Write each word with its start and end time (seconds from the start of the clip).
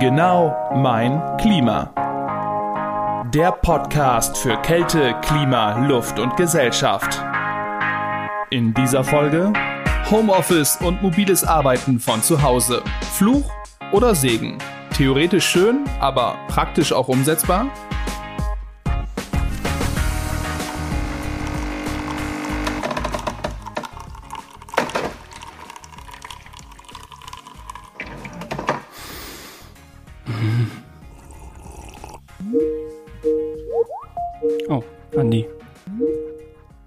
Genau 0.00 0.72
mein 0.74 1.20
Klima. 1.36 1.90
Der 3.32 3.52
Podcast 3.52 4.36
für 4.36 4.56
Kälte, 4.62 5.14
Klima, 5.22 5.78
Luft 5.86 6.18
und 6.18 6.36
Gesellschaft. 6.36 7.22
In 8.50 8.74
dieser 8.74 9.04
Folge 9.04 9.52
Homeoffice 10.10 10.78
und 10.78 11.00
mobiles 11.00 11.44
Arbeiten 11.44 12.00
von 12.00 12.22
zu 12.22 12.42
Hause. 12.42 12.82
Fluch 13.12 13.48
oder 13.92 14.16
Segen? 14.16 14.58
Theoretisch 14.96 15.46
schön, 15.46 15.84
aber 16.00 16.38
praktisch 16.48 16.92
auch 16.92 17.08
umsetzbar? 17.08 17.66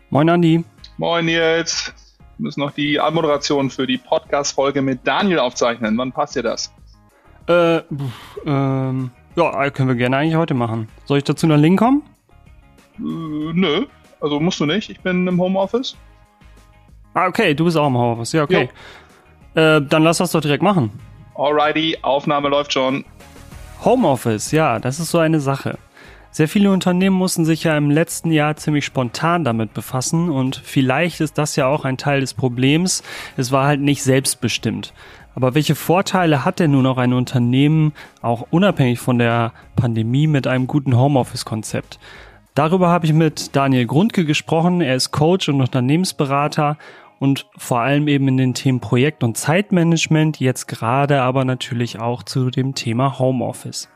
Moin, 0.09 0.29
Andi. 0.29 0.63
Moin, 0.97 1.25
Nils. 1.25 1.93
Wir 2.37 2.43
müssen 2.43 2.61
noch 2.61 2.71
die 2.71 2.97
Anmoderation 2.97 3.69
für 3.69 3.85
die 3.85 3.97
Podcast-Folge 3.97 4.81
mit 4.81 5.05
Daniel 5.05 5.39
aufzeichnen. 5.39 5.97
Wann 5.97 6.13
passt 6.13 6.37
dir 6.37 6.43
das? 6.43 6.71
Äh, 7.47 7.79
pf, 7.81 8.39
ähm, 8.45 9.11
ja, 9.35 9.69
können 9.69 9.89
wir 9.89 9.95
gerne 9.95 10.17
eigentlich 10.17 10.35
heute 10.35 10.53
machen. 10.53 10.87
Soll 11.03 11.17
ich 11.17 11.25
dazu 11.25 11.45
nach 11.45 11.57
Link 11.57 11.79
kommen? 11.79 12.03
Äh, 12.97 13.01
nö, 13.01 13.85
also 14.21 14.39
musst 14.39 14.61
du 14.61 14.65
nicht. 14.65 14.89
Ich 14.89 15.01
bin 15.01 15.27
im 15.27 15.41
Homeoffice. 15.41 15.97
Ah, 17.13 17.27
okay, 17.27 17.53
du 17.53 17.65
bist 17.65 17.75
auch 17.75 17.87
im 17.87 17.97
Homeoffice. 17.97 18.31
Ja, 18.31 18.43
okay. 18.43 18.69
Äh, 19.55 19.81
dann 19.81 20.03
lass 20.03 20.19
das 20.19 20.31
doch 20.31 20.41
direkt 20.41 20.63
machen. 20.63 20.89
Alrighty, 21.35 21.97
Aufnahme 22.01 22.47
läuft 22.47 22.71
schon. 22.71 23.03
Homeoffice, 23.83 24.51
ja, 24.51 24.79
das 24.79 25.01
ist 25.01 25.11
so 25.11 25.19
eine 25.19 25.41
Sache. 25.41 25.77
Sehr 26.37 26.47
viele 26.47 26.69
Unternehmen 26.69 27.15
mussten 27.15 27.45
sich 27.45 27.63
ja 27.63 27.75
im 27.75 27.89
letzten 27.89 28.29
Jahr 28.29 28.55
ziemlich 28.55 28.85
spontan 28.85 29.43
damit 29.43 29.73
befassen 29.73 30.29
und 30.29 30.61
vielleicht 30.63 31.19
ist 31.19 31.39
das 31.39 31.55
ja 31.55 31.65
auch 31.65 31.83
ein 31.83 31.97
Teil 31.97 32.19
des 32.19 32.35
Problems. 32.35 33.01
Es 33.37 33.51
war 33.51 33.65
halt 33.65 33.81
nicht 33.81 34.03
selbstbestimmt. 34.03 34.93
Aber 35.33 35.55
welche 35.55 35.73
Vorteile 35.73 36.45
hat 36.45 36.59
denn 36.59 36.73
nun 36.73 36.85
auch 36.85 36.99
ein 36.99 37.13
Unternehmen, 37.13 37.91
auch 38.21 38.45
unabhängig 38.51 38.99
von 38.99 39.17
der 39.17 39.51
Pandemie, 39.75 40.27
mit 40.27 40.45
einem 40.45 40.67
guten 40.67 40.95
Homeoffice-Konzept? 40.95 41.97
Darüber 42.53 42.89
habe 42.89 43.07
ich 43.07 43.13
mit 43.13 43.55
Daniel 43.55 43.87
Grundke 43.87 44.23
gesprochen. 44.23 44.81
Er 44.81 44.95
ist 44.95 45.09
Coach 45.09 45.49
und 45.49 45.59
Unternehmensberater 45.59 46.77
und 47.17 47.47
vor 47.57 47.79
allem 47.79 48.07
eben 48.07 48.27
in 48.27 48.37
den 48.37 48.53
Themen 48.53 48.79
Projekt- 48.79 49.23
und 49.23 49.37
Zeitmanagement, 49.37 50.39
jetzt 50.39 50.67
gerade 50.67 51.19
aber 51.19 51.45
natürlich 51.45 51.97
auch 51.97 52.21
zu 52.21 52.51
dem 52.51 52.75
Thema 52.75 53.17
Homeoffice. 53.17 53.89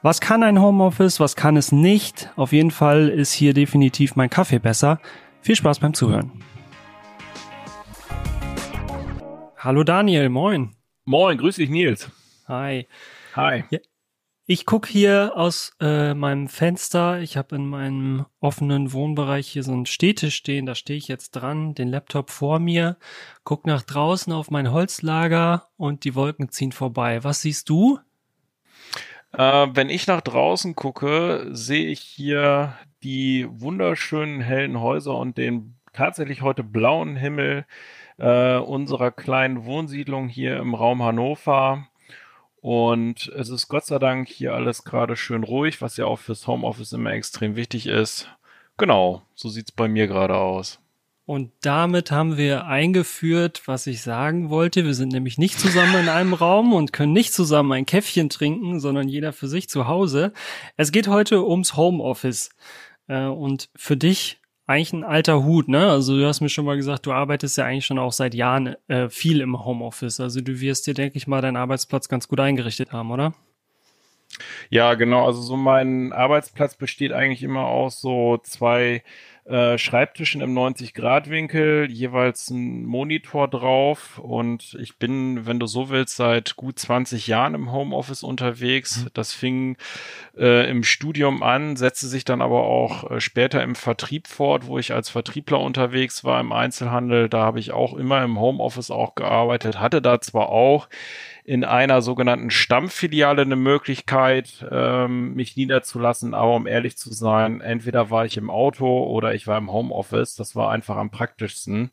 Was 0.00 0.20
kann 0.20 0.44
ein 0.44 0.60
Homeoffice, 0.60 1.18
was 1.18 1.34
kann 1.34 1.56
es 1.56 1.72
nicht? 1.72 2.30
Auf 2.36 2.52
jeden 2.52 2.70
Fall 2.70 3.08
ist 3.08 3.32
hier 3.32 3.52
definitiv 3.52 4.14
mein 4.14 4.30
Kaffee 4.30 4.60
besser. 4.60 5.00
Viel 5.40 5.56
Spaß 5.56 5.80
beim 5.80 5.92
Zuhören. 5.92 6.30
Hallo 9.56 9.82
Daniel, 9.82 10.28
moin. 10.28 10.76
Moin, 11.04 11.36
grüß 11.36 11.56
dich 11.56 11.68
Nils. 11.68 12.08
Hi. 12.46 12.86
Hi. 13.34 13.64
Ich 14.46 14.66
gucke 14.66 14.88
hier 14.88 15.32
aus 15.34 15.72
äh, 15.80 16.14
meinem 16.14 16.46
Fenster. 16.46 17.20
Ich 17.20 17.36
habe 17.36 17.56
in 17.56 17.66
meinem 17.66 18.24
offenen 18.38 18.92
Wohnbereich 18.92 19.48
hier 19.48 19.64
so 19.64 19.72
ein 19.72 19.84
Städtisch 19.84 20.36
stehen. 20.36 20.64
Da 20.64 20.76
stehe 20.76 20.96
ich 20.96 21.08
jetzt 21.08 21.32
dran, 21.32 21.74
den 21.74 21.88
Laptop 21.88 22.30
vor 22.30 22.60
mir, 22.60 22.98
guck 23.42 23.66
nach 23.66 23.82
draußen 23.82 24.32
auf 24.32 24.50
mein 24.52 24.70
Holzlager 24.70 25.68
und 25.76 26.04
die 26.04 26.14
Wolken 26.14 26.50
ziehen 26.50 26.70
vorbei. 26.70 27.24
Was 27.24 27.42
siehst 27.42 27.68
du? 27.68 27.98
Äh, 29.38 29.68
wenn 29.72 29.88
ich 29.88 30.08
nach 30.08 30.20
draußen 30.20 30.74
gucke, 30.74 31.46
sehe 31.52 31.86
ich 31.86 32.00
hier 32.00 32.76
die 33.04 33.46
wunderschönen 33.48 34.40
hellen 34.40 34.80
Häuser 34.80 35.14
und 35.16 35.38
den 35.38 35.76
tatsächlich 35.92 36.42
heute 36.42 36.64
blauen 36.64 37.14
Himmel 37.14 37.64
äh, 38.18 38.56
unserer 38.56 39.12
kleinen 39.12 39.64
Wohnsiedlung 39.64 40.28
hier 40.28 40.56
im 40.58 40.74
Raum 40.74 41.04
Hannover. 41.04 41.86
Und 42.60 43.28
es 43.36 43.48
ist 43.48 43.68
Gott 43.68 43.86
sei 43.86 44.00
Dank 44.00 44.28
hier 44.28 44.54
alles 44.54 44.82
gerade 44.84 45.16
schön 45.16 45.44
ruhig, 45.44 45.80
was 45.80 45.96
ja 45.96 46.06
auch 46.06 46.18
fürs 46.18 46.48
Homeoffice 46.48 46.92
immer 46.92 47.12
extrem 47.12 47.54
wichtig 47.54 47.86
ist. 47.86 48.28
Genau, 48.76 49.22
so 49.36 49.48
sieht's 49.48 49.70
bei 49.70 49.86
mir 49.86 50.08
gerade 50.08 50.36
aus. 50.36 50.80
Und 51.28 51.52
damit 51.60 52.10
haben 52.10 52.38
wir 52.38 52.64
eingeführt, 52.64 53.60
was 53.66 53.86
ich 53.86 54.00
sagen 54.00 54.48
wollte. 54.48 54.86
Wir 54.86 54.94
sind 54.94 55.12
nämlich 55.12 55.36
nicht 55.36 55.60
zusammen 55.60 55.94
in 55.96 56.08
einem 56.08 56.32
Raum 56.32 56.72
und 56.72 56.94
können 56.94 57.12
nicht 57.12 57.34
zusammen 57.34 57.70
ein 57.72 57.84
Käffchen 57.84 58.30
trinken, 58.30 58.80
sondern 58.80 59.08
jeder 59.08 59.34
für 59.34 59.46
sich 59.46 59.68
zu 59.68 59.86
Hause. 59.86 60.32
Es 60.78 60.90
geht 60.90 61.06
heute 61.06 61.46
ums 61.46 61.76
Homeoffice. 61.76 62.48
Äh, 63.08 63.24
und 63.24 63.68
für 63.76 63.98
dich 63.98 64.40
eigentlich 64.66 64.94
ein 64.94 65.04
alter 65.04 65.44
Hut, 65.44 65.68
ne? 65.68 65.90
Also 65.90 66.16
du 66.16 66.26
hast 66.26 66.40
mir 66.40 66.48
schon 66.48 66.64
mal 66.64 66.76
gesagt, 66.76 67.04
du 67.04 67.12
arbeitest 67.12 67.58
ja 67.58 67.66
eigentlich 67.66 67.84
schon 67.84 67.98
auch 67.98 68.12
seit 68.12 68.32
Jahren 68.32 68.76
äh, 68.88 69.10
viel 69.10 69.42
im 69.42 69.62
Homeoffice. 69.62 70.20
Also 70.20 70.40
du 70.40 70.60
wirst 70.60 70.86
dir, 70.86 70.94
denke 70.94 71.18
ich 71.18 71.26
mal, 71.26 71.42
deinen 71.42 71.58
Arbeitsplatz 71.58 72.08
ganz 72.08 72.26
gut 72.28 72.40
eingerichtet 72.40 72.92
haben, 72.92 73.10
oder? 73.10 73.34
Ja, 74.70 74.94
genau. 74.94 75.26
Also 75.26 75.42
so 75.42 75.58
mein 75.58 76.12
Arbeitsplatz 76.14 76.76
besteht 76.76 77.12
eigentlich 77.12 77.42
immer 77.42 77.66
aus 77.66 78.00
so 78.00 78.38
zwei 78.38 79.02
äh, 79.48 79.78
Schreibtischen 79.78 80.42
im 80.42 80.52
90-Grad-Winkel, 80.54 81.90
jeweils 81.90 82.50
ein 82.50 82.84
Monitor 82.84 83.48
drauf 83.48 84.18
und 84.18 84.76
ich 84.78 84.98
bin, 84.98 85.46
wenn 85.46 85.58
du 85.58 85.66
so 85.66 85.88
willst, 85.88 86.16
seit 86.16 86.56
gut 86.56 86.78
20 86.78 87.26
Jahren 87.26 87.54
im 87.54 87.72
Homeoffice 87.72 88.22
unterwegs. 88.22 89.04
Mhm. 89.04 89.08
Das 89.14 89.32
fing 89.32 89.76
äh, 90.36 90.68
im 90.70 90.84
Studium 90.84 91.42
an, 91.42 91.76
setzte 91.76 92.08
sich 92.08 92.26
dann 92.26 92.42
aber 92.42 92.64
auch 92.64 93.10
äh, 93.10 93.20
später 93.20 93.62
im 93.62 93.74
Vertrieb 93.74 94.28
fort, 94.28 94.66
wo 94.66 94.78
ich 94.78 94.92
als 94.92 95.08
Vertriebler 95.08 95.60
unterwegs 95.60 96.24
war 96.24 96.40
im 96.40 96.52
Einzelhandel. 96.52 97.30
Da 97.30 97.40
habe 97.40 97.58
ich 97.58 97.72
auch 97.72 97.94
immer 97.94 98.22
im 98.22 98.38
Homeoffice 98.38 98.90
auch 98.90 99.14
gearbeitet, 99.14 99.80
hatte 99.80 100.02
da 100.02 100.20
zwar 100.20 100.50
auch 100.50 100.88
in 101.48 101.64
einer 101.64 102.02
sogenannten 102.02 102.50
Stammfiliale 102.50 103.40
eine 103.40 103.56
Möglichkeit, 103.56 104.66
ähm, 104.70 105.32
mich 105.32 105.56
niederzulassen. 105.56 106.34
Aber 106.34 106.54
um 106.54 106.66
ehrlich 106.66 106.98
zu 106.98 107.10
sein, 107.10 107.62
entweder 107.62 108.10
war 108.10 108.26
ich 108.26 108.36
im 108.36 108.50
Auto 108.50 109.04
oder 109.04 109.32
ich 109.32 109.46
war 109.46 109.56
im 109.56 109.72
Homeoffice. 109.72 110.36
Das 110.36 110.54
war 110.54 110.70
einfach 110.70 110.98
am 110.98 111.10
praktischsten. 111.10 111.90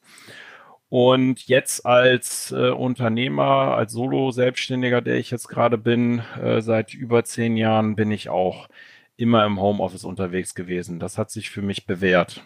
Und 0.90 1.48
jetzt 1.48 1.86
als 1.86 2.52
äh, 2.52 2.72
Unternehmer, 2.72 3.78
als 3.78 3.94
Solo-Selbstständiger, 3.94 5.00
der 5.02 5.16
ich 5.16 5.32
jetzt 5.32 5.48
gerade 5.48 5.78
bin, 5.78 6.22
äh, 6.44 6.60
seit 6.60 6.94
über 6.94 7.24
zehn 7.24 7.56
Jahren 7.56 7.96
bin 7.96 8.12
ich 8.12 8.28
auch 8.28 8.68
immer 9.16 9.46
im 9.46 9.62
Homeoffice 9.62 10.04
unterwegs 10.04 10.54
gewesen. 10.54 11.00
Das 11.00 11.18
hat 11.18 11.32
sich 11.32 11.50
für 11.50 11.62
mich 11.62 11.86
bewährt. 11.86 12.44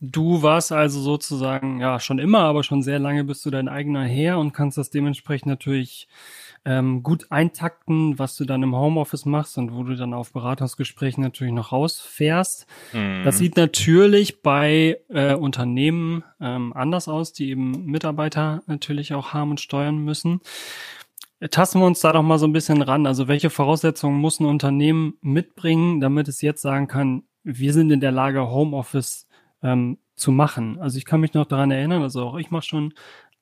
Du 0.00 0.42
warst 0.42 0.72
also 0.72 1.00
sozusagen, 1.00 1.80
ja, 1.80 1.98
schon 2.00 2.18
immer, 2.18 2.40
aber 2.40 2.62
schon 2.62 2.82
sehr 2.82 2.98
lange 2.98 3.24
bist 3.24 3.46
du 3.46 3.50
dein 3.50 3.68
eigener 3.68 4.04
Herr 4.04 4.38
und 4.38 4.52
kannst 4.52 4.76
das 4.76 4.90
dementsprechend 4.90 5.46
natürlich 5.46 6.06
ähm, 6.66 7.02
gut 7.02 7.30
eintakten, 7.30 8.18
was 8.18 8.36
du 8.36 8.44
dann 8.44 8.62
im 8.62 8.76
Homeoffice 8.76 9.24
machst 9.24 9.56
und 9.56 9.72
wo 9.74 9.84
du 9.84 9.94
dann 9.94 10.12
auf 10.12 10.32
Beratungsgesprächen 10.32 11.22
natürlich 11.22 11.54
noch 11.54 11.72
rausfährst. 11.72 12.66
Mhm. 12.92 13.22
Das 13.24 13.38
sieht 13.38 13.56
natürlich 13.56 14.42
bei 14.42 14.98
äh, 15.08 15.34
Unternehmen 15.34 16.24
ähm, 16.40 16.72
anders 16.74 17.08
aus, 17.08 17.32
die 17.32 17.48
eben 17.50 17.86
Mitarbeiter 17.86 18.62
natürlich 18.66 19.14
auch 19.14 19.32
haben 19.32 19.52
und 19.52 19.60
steuern 19.60 19.98
müssen. 19.98 20.40
Tasten 21.50 21.80
wir 21.80 21.86
uns 21.86 22.00
da 22.00 22.12
doch 22.12 22.22
mal 22.22 22.38
so 22.38 22.46
ein 22.46 22.52
bisschen 22.52 22.82
ran. 22.82 23.06
Also 23.06 23.28
welche 23.28 23.50
Voraussetzungen 23.50 24.18
muss 24.18 24.40
ein 24.40 24.46
Unternehmen 24.46 25.14
mitbringen, 25.20 26.00
damit 26.00 26.28
es 26.28 26.42
jetzt 26.42 26.62
sagen 26.62 26.88
kann, 26.88 27.22
wir 27.44 27.72
sind 27.72 27.90
in 27.92 28.00
der 28.00 28.10
Lage, 28.10 28.50
Homeoffice 28.50 29.26
ähm, 29.62 29.98
zu 30.14 30.32
machen. 30.32 30.78
Also 30.80 30.98
ich 30.98 31.04
kann 31.04 31.20
mich 31.20 31.34
noch 31.34 31.46
daran 31.46 31.70
erinnern, 31.70 32.02
also 32.02 32.22
auch 32.22 32.36
ich 32.36 32.50
mache 32.50 32.64
schon 32.64 32.94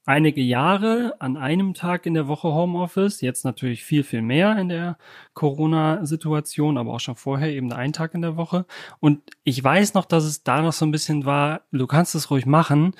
einige 0.06 0.42
Jahre 0.42 1.14
an 1.18 1.36
einem 1.36 1.72
Tag 1.74 2.06
in 2.06 2.14
der 2.14 2.28
Woche 2.28 2.48
Homeoffice, 2.48 3.20
jetzt 3.20 3.44
natürlich 3.44 3.84
viel, 3.84 4.02
viel 4.02 4.22
mehr 4.22 4.58
in 4.58 4.68
der 4.68 4.98
Corona-Situation, 5.32 6.76
aber 6.76 6.92
auch 6.92 7.00
schon 7.00 7.16
vorher 7.16 7.50
eben 7.50 7.72
einen 7.72 7.92
Tag 7.92 8.14
in 8.14 8.22
der 8.22 8.36
Woche. 8.36 8.66
Und 9.00 9.22
ich 9.44 9.62
weiß 9.62 9.94
noch, 9.94 10.04
dass 10.04 10.24
es 10.24 10.42
da 10.42 10.60
noch 10.60 10.72
so 10.72 10.84
ein 10.84 10.90
bisschen 10.90 11.24
war, 11.24 11.62
du 11.72 11.86
kannst 11.86 12.14
es 12.14 12.30
ruhig 12.30 12.44
machen, 12.44 12.94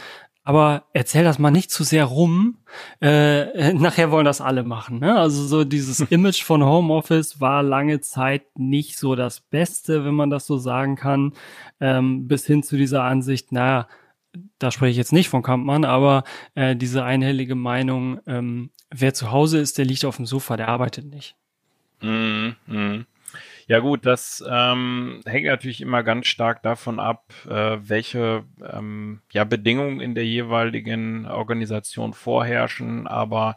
aber 0.44 0.84
erzähl 0.92 1.24
das 1.24 1.38
mal 1.38 1.50
nicht 1.50 1.70
zu 1.70 1.84
sehr 1.84 2.04
rum. 2.04 2.58
Äh, 3.00 3.72
nachher 3.74 4.10
wollen 4.10 4.26
das 4.26 4.42
alle 4.42 4.62
machen. 4.62 5.00
Ne? 5.00 5.18
Also 5.18 5.46
so 5.46 5.64
dieses 5.64 6.00
Image 6.00 6.42
von 6.42 6.62
Homeoffice 6.62 7.40
war 7.40 7.62
lange 7.62 8.00
Zeit 8.00 8.58
nicht 8.58 8.98
so 8.98 9.14
das 9.14 9.40
Beste, 9.40 10.04
wenn 10.04 10.14
man 10.14 10.30
das 10.30 10.46
so 10.46 10.58
sagen 10.58 10.96
kann, 10.96 11.32
ähm, 11.80 12.28
bis 12.28 12.46
hin 12.46 12.62
zu 12.62 12.76
dieser 12.76 13.04
Ansicht, 13.04 13.52
naja, 13.52 13.88
da 14.58 14.70
spreche 14.70 14.90
ich 14.90 14.96
jetzt 14.96 15.12
nicht 15.12 15.28
von 15.28 15.42
Kampmann, 15.42 15.84
aber 15.84 16.24
äh, 16.54 16.76
diese 16.76 17.04
einhellige 17.04 17.54
Meinung, 17.54 18.20
ähm, 18.26 18.70
wer 18.90 19.14
zu 19.14 19.30
Hause 19.30 19.58
ist, 19.58 19.78
der 19.78 19.84
liegt 19.84 20.04
auf 20.04 20.16
dem 20.16 20.26
Sofa, 20.26 20.56
der 20.56 20.68
arbeitet 20.68 21.06
nicht. 21.06 21.36
Mm, 22.02 22.50
mm. 22.66 23.06
Ja 23.66 23.78
gut, 23.78 24.04
das 24.04 24.44
ähm, 24.46 25.20
hängt 25.24 25.46
natürlich 25.46 25.80
immer 25.80 26.02
ganz 26.02 26.26
stark 26.26 26.62
davon 26.62 27.00
ab, 27.00 27.24
äh, 27.48 27.78
welche 27.80 28.44
ähm, 28.62 29.22
ja, 29.32 29.44
Bedingungen 29.44 30.00
in 30.00 30.14
der 30.14 30.26
jeweiligen 30.26 31.26
Organisation 31.26 32.12
vorherrschen. 32.12 33.06
Aber 33.06 33.54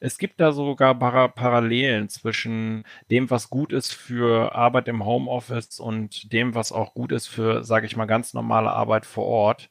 es 0.00 0.18
gibt 0.18 0.40
da 0.40 0.52
sogar 0.52 0.94
Para 0.98 1.28
Parallelen 1.28 2.08
zwischen 2.10 2.84
dem, 3.10 3.30
was 3.30 3.48
gut 3.48 3.72
ist 3.72 3.94
für 3.94 4.54
Arbeit 4.54 4.88
im 4.88 5.04
Homeoffice 5.06 5.80
und 5.80 6.32
dem, 6.32 6.54
was 6.54 6.70
auch 6.72 6.92
gut 6.92 7.12
ist 7.12 7.26
für, 7.26 7.64
sage 7.64 7.86
ich 7.86 7.96
mal, 7.96 8.04
ganz 8.06 8.34
normale 8.34 8.70
Arbeit 8.70 9.06
vor 9.06 9.24
Ort. 9.24 9.70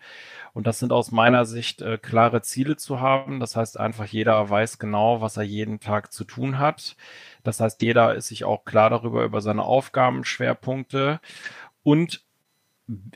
Und 0.55 0.67
das 0.67 0.79
sind 0.79 0.93
aus 0.93 1.11
meiner 1.11 1.43
Sicht 1.43 1.81
äh, 1.81 1.97
klare 1.97 2.41
Ziele 2.41 2.77
zu 2.77 3.01
haben. 3.01 3.41
Das 3.41 3.57
heißt 3.57 3.77
einfach, 3.77 4.05
jeder 4.05 4.49
weiß 4.49 4.79
genau, 4.79 5.19
was 5.19 5.35
er 5.35 5.43
jeden 5.43 5.81
Tag 5.81 6.13
zu 6.13 6.23
tun 6.23 6.59
hat. 6.59 6.95
Das 7.43 7.59
heißt, 7.59 7.81
jeder 7.81 8.15
ist 8.15 8.27
sich 8.27 8.45
auch 8.45 8.63
klar 8.63 8.89
darüber, 8.89 9.25
über 9.25 9.41
seine 9.41 9.63
Aufgabenschwerpunkte. 9.63 11.19
Und 11.83 12.24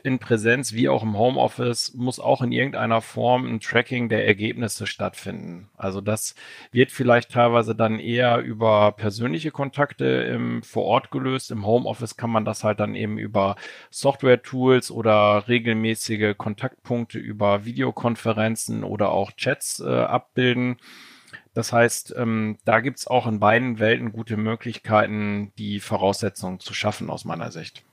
in 0.02 0.18
Präsenz 0.18 0.72
wie 0.72 0.88
auch 0.88 1.04
im 1.04 1.16
Homeoffice 1.16 1.94
muss 1.94 2.18
auch 2.18 2.42
in 2.42 2.50
irgendeiner 2.50 3.00
Form 3.00 3.46
ein 3.46 3.60
Tracking 3.60 4.08
der 4.08 4.26
Ergebnisse 4.26 4.86
stattfinden. 4.86 5.68
Also 5.76 6.00
das 6.00 6.34
wird 6.72 6.90
vielleicht 6.90 7.30
teilweise 7.30 7.76
dann 7.76 8.00
eher 8.00 8.38
über 8.38 8.92
persönliche 8.92 9.52
Kontakte 9.52 10.04
im, 10.04 10.64
vor 10.64 10.84
Ort 10.84 11.12
gelöst. 11.12 11.52
Im 11.52 11.66
Homeoffice 11.66 12.16
kann 12.16 12.30
man 12.30 12.44
das 12.44 12.64
halt 12.64 12.80
dann 12.80 12.96
eben 12.96 13.16
über 13.16 13.54
Software-Tools 13.90 14.90
oder 14.90 15.46
regelmäßige 15.46 16.34
Kontaktpunkte 16.36 17.20
über 17.20 17.64
Videokonferenzen 17.64 18.82
oder 18.82 19.12
auch 19.12 19.30
Chats 19.32 19.78
äh, 19.78 19.88
abbilden. 19.88 20.78
Das 21.54 21.72
heißt, 21.72 22.14
ähm, 22.16 22.58
da 22.64 22.80
gibt 22.80 22.98
es 22.98 23.06
auch 23.06 23.26
in 23.28 23.38
beiden 23.38 23.78
Welten 23.78 24.12
gute 24.12 24.36
Möglichkeiten, 24.36 25.52
die 25.58 25.78
Voraussetzungen 25.78 26.58
zu 26.58 26.74
schaffen, 26.74 27.08
aus 27.08 27.24
meiner 27.24 27.52
Sicht. 27.52 27.84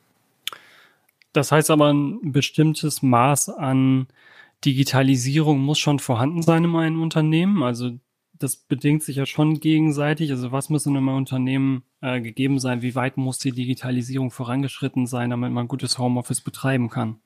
Das 1.37 1.51
heißt 1.51 1.69
aber, 1.69 1.93
ein 1.93 2.31
bestimmtes 2.31 3.03
Maß 3.03 3.49
an 3.49 4.07
Digitalisierung 4.65 5.59
muss 5.59 5.77
schon 5.77 5.99
vorhanden 5.99 6.41
sein 6.41 6.63
in 6.63 6.75
einem 6.75 7.03
Unternehmen. 7.03 7.61
Also 7.61 7.91
das 8.33 8.55
bedingt 8.55 9.03
sich 9.03 9.17
ja 9.17 9.27
schon 9.27 9.59
gegenseitig. 9.59 10.31
Also 10.31 10.51
was 10.51 10.69
muss 10.69 10.87
in 10.87 10.97
einem 10.97 11.09
Unternehmen 11.09 11.83
äh, 12.01 12.21
gegeben 12.21 12.57
sein? 12.57 12.81
Wie 12.81 12.95
weit 12.95 13.17
muss 13.17 13.37
die 13.37 13.51
Digitalisierung 13.51 14.31
vorangeschritten 14.31 15.05
sein, 15.05 15.29
damit 15.29 15.51
man 15.51 15.67
gutes 15.67 15.99
Homeoffice 15.99 16.41
betreiben 16.41 16.89
kann? 16.89 17.19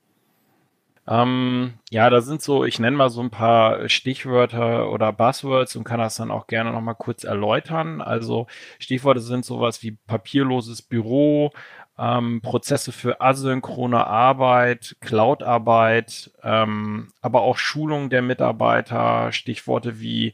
Ähm, 1.07 1.73
ja, 1.89 2.09
da 2.09 2.21
sind 2.21 2.41
so, 2.41 2.63
ich 2.63 2.79
nenne 2.79 2.95
mal 2.95 3.09
so 3.09 3.21
ein 3.21 3.31
paar 3.31 3.89
Stichwörter 3.89 4.91
oder 4.91 5.11
Buzzwords 5.11 5.75
und 5.75 5.83
kann 5.83 5.99
das 5.99 6.15
dann 6.15 6.31
auch 6.31 6.47
gerne 6.47 6.71
nochmal 6.71 6.95
kurz 6.95 7.23
erläutern. 7.23 8.01
Also 8.01 8.47
Stichworte 8.77 9.19
sind 9.19 9.43
sowas 9.43 9.81
wie 9.81 9.91
papierloses 9.91 10.81
Büro, 10.81 11.51
ähm, 12.01 12.41
Prozesse 12.41 12.91
für 12.91 13.21
asynchrone 13.21 14.07
Arbeit, 14.07 14.95
Cloud-Arbeit, 15.01 16.31
ähm, 16.43 17.09
aber 17.21 17.41
auch 17.43 17.57
Schulung 17.57 18.09
der 18.09 18.23
Mitarbeiter, 18.23 19.31
Stichworte 19.31 19.99
wie 19.99 20.33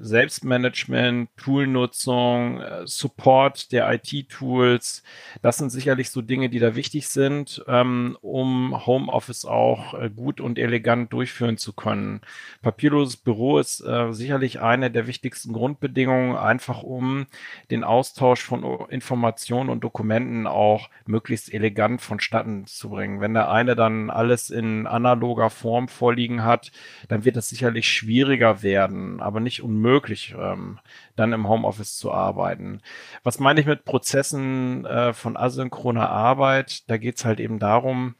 Selbstmanagement, 0.00 1.28
Toolnutzung, 1.36 2.60
äh, 2.60 2.86
Support 2.86 3.72
der 3.72 3.92
IT-Tools. 3.92 5.02
Das 5.42 5.58
sind 5.58 5.70
sicherlich 5.70 6.10
so 6.10 6.22
Dinge, 6.22 6.48
die 6.48 6.58
da 6.58 6.74
wichtig 6.74 7.08
sind, 7.08 7.62
ähm, 7.68 8.16
um 8.22 8.86
Homeoffice 8.86 9.44
auch 9.44 9.94
äh, 9.94 10.10
gut 10.10 10.40
und 10.40 10.58
elegant 10.58 11.12
durchführen 11.12 11.58
zu 11.58 11.72
können. 11.72 12.22
Papierloses 12.62 13.16
Büro 13.16 13.58
ist 13.58 13.80
äh, 13.80 14.12
sicherlich 14.12 14.60
eine 14.60 14.90
der 14.90 15.06
wichtigsten 15.06 15.52
Grundbedingungen, 15.52 16.36
einfach 16.36 16.82
um 16.82 17.26
den 17.70 17.84
Austausch 17.84 18.42
von 18.42 18.62
Informationen 18.88 19.68
und 19.68 19.84
Dokumenten 19.84 20.46
auch 20.46 20.88
möglichst 21.06 21.52
elegant 21.52 22.00
vonstatten 22.00 22.66
zu 22.66 22.90
bringen. 22.90 23.20
Wenn 23.20 23.34
der 23.34 23.50
eine 23.50 23.76
dann 23.76 24.10
alles 24.10 24.50
in 24.50 24.86
analoger 24.86 25.50
Form 25.50 25.88
vorliegen 25.88 26.44
hat, 26.44 26.72
dann 27.08 27.24
wird 27.24 27.36
es 27.36 27.48
sicherlich 27.48 27.88
schwieriger 27.88 28.62
werden, 28.62 29.20
aber 29.20 29.40
nicht 29.40 29.62
unmöglich 29.62 29.81
unmöglich, 29.82 30.34
ähm, 30.38 30.78
dann 31.16 31.32
im 31.32 31.48
Homeoffice 31.48 31.96
zu 31.96 32.12
arbeiten. 32.12 32.80
Was 33.22 33.38
meine 33.38 33.60
ich 33.60 33.66
mit 33.66 33.84
Prozessen 33.84 34.86
äh, 34.86 35.12
von 35.12 35.36
asynchroner 35.36 36.08
Arbeit? 36.08 36.88
Da 36.88 36.96
geht 36.96 37.16
es 37.16 37.24
halt 37.24 37.40
eben 37.40 37.58
darum, 37.58 38.14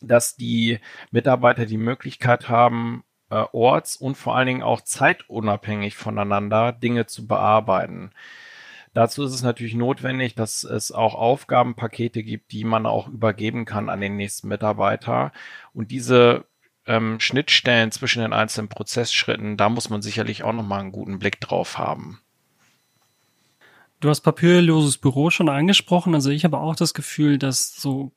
dass 0.00 0.36
die 0.36 0.78
Mitarbeiter 1.10 1.66
die 1.66 1.78
Möglichkeit 1.78 2.48
haben, 2.48 3.02
äh, 3.30 3.44
orts- 3.52 3.96
und 3.96 4.16
vor 4.16 4.36
allen 4.36 4.46
Dingen 4.46 4.62
auch 4.62 4.80
zeitunabhängig 4.80 5.96
voneinander 5.96 6.72
Dinge 6.72 7.06
zu 7.06 7.26
bearbeiten. 7.26 8.12
Dazu 8.94 9.24
ist 9.24 9.34
es 9.34 9.42
natürlich 9.42 9.74
notwendig, 9.74 10.34
dass 10.34 10.64
es 10.64 10.92
auch 10.92 11.14
Aufgabenpakete 11.14 12.22
gibt, 12.22 12.52
die 12.52 12.64
man 12.64 12.86
auch 12.86 13.08
übergeben 13.08 13.64
kann 13.64 13.90
an 13.90 14.00
den 14.00 14.16
nächsten 14.16 14.48
Mitarbeiter. 14.48 15.32
Und 15.74 15.90
diese 15.90 16.46
ähm, 16.88 17.20
Schnittstellen 17.20 17.92
zwischen 17.92 18.22
den 18.22 18.32
einzelnen 18.32 18.68
Prozessschritten, 18.68 19.56
da 19.56 19.68
muss 19.68 19.90
man 19.90 20.02
sicherlich 20.02 20.42
auch 20.42 20.52
nochmal 20.52 20.80
einen 20.80 20.92
guten 20.92 21.18
Blick 21.18 21.40
drauf 21.40 21.78
haben. 21.78 22.20
Du 24.00 24.08
hast 24.08 24.20
papierloses 24.20 24.98
Büro 24.98 25.30
schon 25.30 25.48
angesprochen. 25.48 26.14
Also 26.14 26.30
ich 26.30 26.44
habe 26.44 26.58
auch 26.58 26.76
das 26.76 26.94
Gefühl, 26.94 27.38
dass 27.38 27.74
so 27.74 28.12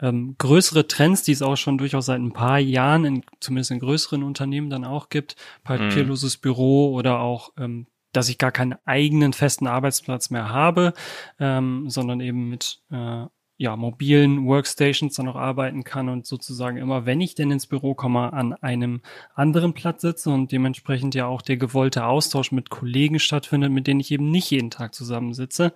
ähm, 0.00 0.34
größere 0.38 0.88
Trends, 0.88 1.22
die 1.22 1.32
es 1.32 1.42
auch 1.42 1.56
schon 1.56 1.78
durchaus 1.78 2.06
seit 2.06 2.20
ein 2.20 2.32
paar 2.32 2.58
Jahren, 2.58 3.04
in, 3.04 3.24
zumindest 3.40 3.70
in 3.70 3.80
größeren 3.80 4.22
Unternehmen 4.22 4.70
dann 4.70 4.84
auch 4.84 5.08
gibt, 5.08 5.36
papierloses 5.64 6.38
mm. 6.38 6.40
Büro 6.40 6.94
oder 6.94 7.20
auch 7.20 7.52
ähm, 7.58 7.86
dass 8.12 8.28
ich 8.28 8.38
gar 8.38 8.52
keinen 8.52 8.76
eigenen 8.84 9.32
festen 9.32 9.66
Arbeitsplatz 9.66 10.30
mehr 10.30 10.48
habe, 10.48 10.94
ähm, 11.38 11.88
sondern 11.88 12.20
eben 12.20 12.48
mit 12.48 12.80
äh, 12.90 13.26
ja, 13.60 13.76
mobilen 13.76 14.46
Workstations 14.46 15.16
dann 15.16 15.28
auch 15.28 15.36
arbeiten 15.36 15.84
kann 15.84 16.08
und 16.08 16.26
sozusagen 16.26 16.78
immer, 16.78 17.04
wenn 17.04 17.20
ich 17.20 17.34
denn 17.34 17.50
ins 17.50 17.66
Büro 17.66 17.94
komme, 17.94 18.32
an 18.32 18.54
einem 18.54 19.02
anderen 19.34 19.74
Platz 19.74 20.00
sitze 20.00 20.30
und 20.30 20.50
dementsprechend 20.50 21.14
ja 21.14 21.26
auch 21.26 21.42
der 21.42 21.58
gewollte 21.58 22.06
Austausch 22.06 22.52
mit 22.52 22.70
Kollegen 22.70 23.18
stattfindet, 23.18 23.70
mit 23.70 23.86
denen 23.86 24.00
ich 24.00 24.10
eben 24.12 24.30
nicht 24.30 24.50
jeden 24.50 24.70
Tag 24.70 24.94
zusammensitze. 24.94 25.74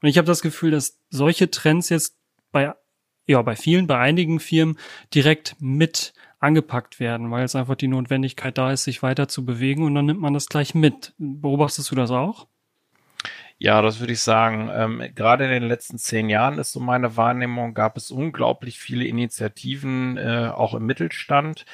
Und 0.00 0.08
ich 0.08 0.16
habe 0.16 0.26
das 0.26 0.40
Gefühl, 0.40 0.70
dass 0.70 0.98
solche 1.10 1.50
Trends 1.50 1.90
jetzt 1.90 2.16
bei, 2.52 2.72
ja, 3.26 3.42
bei 3.42 3.54
vielen, 3.54 3.86
bei 3.86 3.98
einigen 3.98 4.40
Firmen 4.40 4.78
direkt 5.14 5.56
mit 5.60 6.14
angepackt 6.38 7.00
werden, 7.00 7.30
weil 7.30 7.44
es 7.44 7.54
einfach 7.54 7.76
die 7.76 7.88
Notwendigkeit 7.88 8.56
da 8.56 8.72
ist, 8.72 8.84
sich 8.84 9.02
weiter 9.02 9.28
zu 9.28 9.44
bewegen 9.44 9.82
und 9.82 9.94
dann 9.94 10.06
nimmt 10.06 10.22
man 10.22 10.32
das 10.32 10.46
gleich 10.46 10.74
mit. 10.74 11.12
Beobachtest 11.18 11.90
du 11.90 11.96
das 11.96 12.10
auch? 12.10 12.46
Ja, 13.58 13.80
das 13.80 14.00
würde 14.00 14.12
ich 14.12 14.20
sagen. 14.20 14.70
Ähm, 14.72 15.02
gerade 15.14 15.44
in 15.44 15.50
den 15.50 15.62
letzten 15.62 15.96
zehn 15.98 16.28
Jahren 16.28 16.58
ist 16.58 16.72
so 16.72 16.80
meine 16.80 17.16
Wahrnehmung, 17.16 17.72
gab 17.72 17.96
es 17.96 18.10
unglaublich 18.10 18.78
viele 18.78 19.06
Initiativen, 19.06 20.18
äh, 20.18 20.50
auch 20.54 20.74
im 20.74 20.84
Mittelstand, 20.84 21.64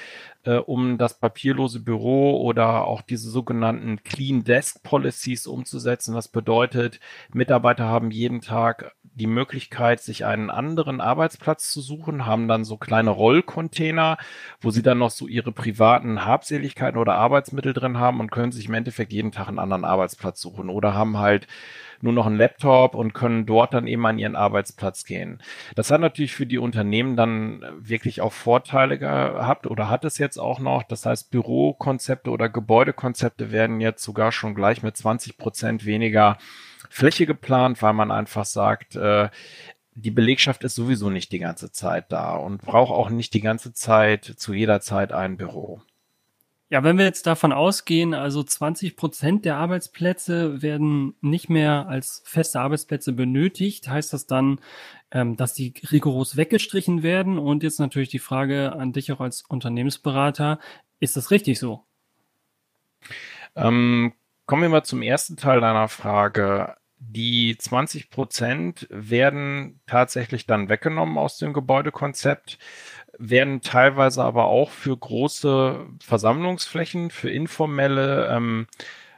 äh, 0.45 0.57
um 0.57 0.99
das 0.99 1.19
papierlose 1.19 1.81
Büro 1.81 2.41
oder 2.43 2.85
auch 2.87 3.03
diese 3.03 3.31
sogenannten 3.31 4.03
Clean 4.03 4.45
Desk 4.45 4.83
Policies 4.83 5.47
umzusetzen. 5.47 6.15
Das 6.15 6.29
bedeutet, 6.29 7.01
Mitarbeiter 7.33 7.85
haben 7.85 8.11
jeden 8.11 8.41
Tag 8.41 8.95
die 9.15 9.27
Möglichkeit, 9.27 10.01
sich 10.01 10.25
einen 10.25 10.51
anderen 10.51 11.01
Arbeitsplatz 11.01 11.71
zu 11.71 11.81
suchen, 11.81 12.25
haben 12.27 12.49
dann 12.49 12.65
so 12.65 12.77
kleine 12.77 13.11
Rollcontainer, 13.11 14.17
wo 14.61 14.71
sie 14.71 14.83
dann 14.83 14.99
noch 14.99 15.11
so 15.11 15.29
ihre 15.29 15.53
privaten 15.53 16.25
Habseligkeiten 16.25 16.99
oder 16.99 17.15
Arbeitsmittel 17.15 17.75
drin 17.75 17.99
haben 17.99 18.21
und 18.21 18.31
können 18.31 18.53
sich 18.53 18.69
im 18.69 18.75
Endeffekt 18.75 19.13
jeden 19.13 19.33
Tag 19.33 19.49
einen 19.49 19.59
anderen 19.59 19.85
Arbeitsplatz 19.85 20.41
suchen 20.41 20.71
oder 20.71 20.95
haben 20.95 21.19
halt 21.19 21.47
nur 22.03 22.13
noch 22.13 22.27
einen 22.27 22.37
Laptop 22.37 22.95
und 22.95 23.15
können 23.15 23.47
dort 23.47 23.75
dann 23.75 23.87
eben 23.87 24.05
an 24.07 24.19
ihren 24.19 24.37
Arbeitsplatz 24.37 25.05
gehen. 25.05 25.43
Das 25.77 25.91
hat 25.91 26.01
natürlich 26.01 26.35
für 26.35 26.47
die 26.47 26.59
Unternehmen 26.59 27.17
dann 27.17 27.65
wirklich 27.79 28.21
auch 28.21 28.33
Vorteile 28.33 28.99
gehabt 28.99 29.67
oder 29.67 29.89
hat 29.89 30.05
es 30.05 30.19
jetzt 30.19 30.39
auch 30.39 30.59
noch. 30.59 30.83
Das 30.83 31.07
heißt, 31.07 31.31
Bürokonzepte 31.31 32.31
oder 32.31 32.49
Gebäudekonzepte 32.49 33.53
werden 33.53 33.81
jetzt 33.81 34.03
sogar 34.03 34.33
schon 34.33 34.55
gleich 34.55 34.83
mit 34.83 34.97
20 34.97 35.39
Prozent 35.39 35.87
weniger 35.87 36.39
Fläche 36.91 37.25
geplant, 37.25 37.81
weil 37.83 37.95
man 37.95 38.11
einfach 38.11 38.45
sagt, 38.45 38.97
äh, 38.97 39.31
die 39.95 40.11
Belegschaft 40.11 40.65
ist 40.65 40.75
sowieso 40.75 41.11
nicht 41.11 41.33
die 41.33 41.39
ganze 41.39 41.71
Zeit 41.71 42.11
da 42.11 42.35
und 42.35 42.63
braucht 42.63 42.93
auch 42.93 43.11
nicht 43.11 43.35
die 43.35 43.41
ganze 43.41 43.73
Zeit 43.73 44.25
zu 44.25 44.55
jeder 44.55 44.81
Zeit 44.81 45.13
ein 45.13 45.37
Büro. 45.37 45.83
Ja, 46.73 46.83
wenn 46.83 46.97
wir 46.97 47.05
jetzt 47.05 47.27
davon 47.27 47.53
ausgehen, 47.53 48.15
also 48.15 48.43
20 48.43 48.97
Prozent 48.97 49.45
der 49.45 49.57
Arbeitsplätze 49.57 50.63
werden 50.63 51.15
nicht 51.21 51.51
mehr 51.51 51.87
als 51.87 52.23
feste 52.25 52.61
Arbeitsplätze 52.61 53.13
benötigt, 53.13 53.91
heißt 53.91 54.15
das 54.15 54.27
dann, 54.27 54.59
ähm, 55.11 55.37
dass 55.37 55.53
die 55.53 55.75
rigoros 55.91 56.39
weggestrichen 56.39 57.03
werden? 57.03 57.39
Und 57.39 57.63
jetzt 57.63 57.79
natürlich 57.79 58.09
die 58.09 58.19
Frage 58.19 58.73
an 58.73 58.95
dich 58.95 59.13
auch 59.13 59.21
als 59.21 59.43
Unternehmensberater, 59.43 60.61
ist 60.99 61.15
das 61.15 61.31
richtig 61.31 61.59
so? 61.59 61.85
Ähm, 63.55 64.15
kommen 64.47 64.63
wir 64.63 64.71
mal 64.71 64.83
zum 64.83 65.03
ersten 65.03 65.37
Teil 65.37 65.61
deiner 65.61 65.89
Frage. 65.89 66.77
Die 66.97 67.55
20 67.59 68.09
Prozent 68.09 68.87
werden 68.89 69.81
tatsächlich 69.87 70.47
dann 70.47 70.71
weggenommen 70.71 71.19
aus 71.19 71.37
dem 71.37 71.53
Gebäudekonzept, 71.53 72.59
werden 73.31 73.61
teilweise 73.61 74.25
aber 74.25 74.47
auch 74.47 74.71
für 74.71 74.97
große 74.97 75.87
Versammlungsflächen, 76.01 77.11
für 77.11 77.31
informelle 77.31 78.27
ähm, 78.29 78.67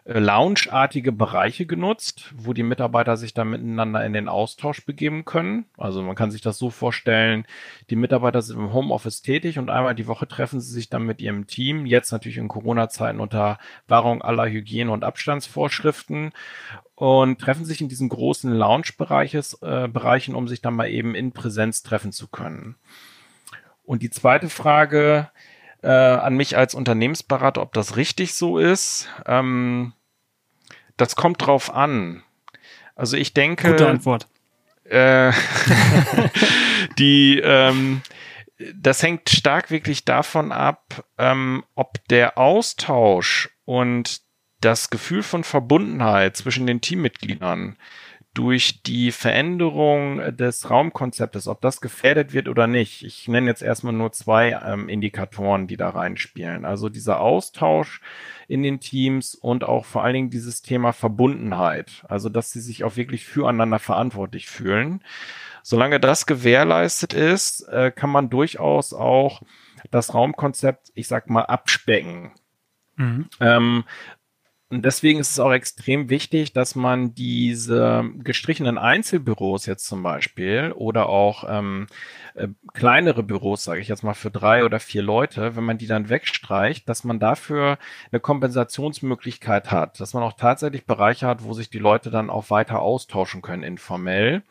äh, 0.05 0.19
Lounge-artige 0.19 1.11
Bereiche 1.11 1.65
genutzt, 1.65 2.35
wo 2.37 2.53
die 2.53 2.63
Mitarbeiter 2.63 3.17
sich 3.17 3.33
dann 3.33 3.49
miteinander 3.49 4.05
in 4.05 4.13
den 4.13 4.29
Austausch 4.29 4.85
begeben 4.85 5.25
können. 5.25 5.65
Also 5.79 6.03
man 6.03 6.17
kann 6.17 6.31
sich 6.31 6.43
das 6.43 6.59
so 6.59 6.69
vorstellen, 6.69 7.47
die 7.89 7.97
Mitarbeiter 7.97 8.43
sind 8.43 8.59
im 8.59 8.75
Homeoffice 8.75 9.23
tätig 9.23 9.59
und 9.59 9.71
einmal 9.71 9.95
die 9.95 10.07
Woche 10.07 10.29
treffen 10.29 10.61
sie 10.61 10.73
sich 10.73 10.91
dann 10.91 11.05
mit 11.05 11.23
ihrem 11.23 11.47
Team, 11.47 11.87
jetzt 11.87 12.13
natürlich 12.13 12.37
in 12.37 12.49
Corona-Zeiten 12.49 13.21
unter 13.21 13.59
Wahrung 13.89 14.21
aller 14.21 14.47
Hygiene- 14.47 14.93
und 14.93 15.03
Abstandsvorschriften 15.03 16.33
und 16.95 17.41
treffen 17.41 17.65
sich 17.65 17.81
in 17.81 17.89
diesen 17.89 18.11
großen 18.11 18.53
Lounge-Bereichen, 18.53 20.35
äh, 20.35 20.37
um 20.37 20.47
sich 20.47 20.61
dann 20.61 20.75
mal 20.75 20.91
eben 20.91 21.15
in 21.15 21.33
Präsenz 21.33 21.83
treffen 21.83 22.13
zu 22.13 22.29
können. 22.29 22.77
Und 23.85 24.03
die 24.03 24.11
zweite 24.11 24.49
Frage, 24.49 25.31
äh, 25.85 25.89
an 25.89 26.35
mich 26.37 26.57
als 26.57 26.75
Unternehmensberater, 26.75 27.61
ob 27.61 27.75
das 27.75 27.97
richtig 27.97 28.35
so 28.35 28.59
ist. 28.59 29.09
Ähm, 29.27 29.93
das 30.97 31.15
kommt 31.15 31.47
drauf 31.47 31.73
an. 31.73 32.23
Also 32.97 33.17
ich 33.17 33.35
denke. 33.35 33.71
Gute 33.71 33.89
Antwort. 33.89 34.27
Äh, 34.85 35.33
die, 36.99 37.39
ähm, 37.39 38.03
das 38.75 39.03
hängt 39.03 39.29
stark 39.31 39.71
wirklich 39.71 40.05
davon 40.05 40.53
ab, 40.53 41.05
ähm, 41.19 41.65
ob 41.75 42.07
der 42.09 42.39
Austausch 42.39 43.51
und 43.65 44.23
das 44.61 44.89
Gefühl 44.89 45.23
von 45.23 45.45
Verbundenheit 45.45 46.37
zwischen 46.37 46.67
den 46.67 46.81
Teammitgliedern 46.81 47.77
durch 48.35 48.83
die 48.83 49.13
Veränderung 49.13 50.37
des 50.37 50.69
Raumkonzeptes, 50.69 51.47
ob 51.47 51.61
das 51.61 51.81
gefährdet 51.81 52.33
wird 52.33 52.49
oder 52.49 52.67
nicht. 52.67 53.05
Ich 53.05 53.29
nenne 53.29 53.49
jetzt 53.49 53.63
erstmal 53.63 53.93
nur 53.93 54.13
zwei 54.13 54.61
ähm, 54.65 54.89
Indikatoren, 54.89 55.69
die 55.69 55.77
da 55.77 55.91
reinspielen. 55.91 56.65
Also 56.65 56.89
dieser 56.89 57.21
Austausch 57.21 58.01
in 58.49 58.63
den 58.63 58.81
Teams 58.81 59.37
und 59.37 59.65
auch 59.65 59.85
vor 59.85 60.03
allen 60.03 60.15
Dingen 60.15 60.31
dieses 60.31 60.63
Thema 60.63 60.93
Verbundenheit. 60.93 62.05
Also, 62.09 62.29
dass 62.29 62.51
sie 62.51 62.61
sich 62.61 62.85
auch 62.85 62.97
wirklich 62.97 63.25
füreinander 63.25 63.79
verantwortlich 63.79 64.49
fühlen. 64.49 65.03
Solange 65.63 66.01
das 66.01 66.27
gewährleistet 66.27 67.15
ist, 67.15 67.63
äh, 67.69 67.91
kann 67.91 68.11
man 68.11 68.31
durchaus 68.31 68.93
auch 68.93 69.43
das 69.91 70.13
Raumkonzept, 70.13 70.91
ich 70.95 71.09
sag 71.09 71.31
mal, 71.31 71.43
abspecken. 71.43 72.33
Mhm. 72.97 73.29
Ähm, 73.41 73.85
und 74.75 74.85
deswegen 74.85 75.21
ist 75.21 75.31
es 75.31 75.39
auch 75.39 75.53
extrem 75.53 76.11
wichtig, 76.11 76.53
dass 76.53 76.75
man 76.75 77.15
diese 77.15 78.11
gestrichenen 78.19 78.77
Einzelbüros 78.77 79.67
jetzt 79.67 79.87
zum 79.87 80.03
Beispiel 80.03 80.73
oder 80.75 81.09
auch 81.09 81.45
ähm, 81.49 81.87
äh, 82.35 82.49
kleinere 82.73 83.23
Büros, 83.23 83.63
sage 83.63 83.81
ich 83.81 83.87
jetzt 83.87 84.03
mal 84.03 84.15
für 84.15 84.33
drei 84.33 84.65
oder 84.65 84.81
vier 84.81 85.03
Leute, 85.03 85.55
wenn 85.55 85.63
man 85.63 85.79
die 85.79 85.87
dann 85.87 86.09
wegstreicht, 86.09 86.89
dass 86.89 87.05
man 87.05 87.21
dafür 87.21 87.79
eine 88.11 88.19
Kompensationsmöglichkeit 88.19 89.71
hat, 89.71 90.01
dass 90.01 90.13
man 90.13 90.25
auch 90.25 90.33
tatsächlich 90.33 90.87
Bereiche 90.87 91.29
hat, 91.29 91.45
wo 91.45 91.53
sich 91.53 91.71
die 91.71 91.79
Leute 91.79 92.11
dann 92.11 92.29
auch 92.29 92.51
weiter 92.51 92.81
austauschen 92.81 93.43
können 93.43 93.63
informell. 93.63 94.43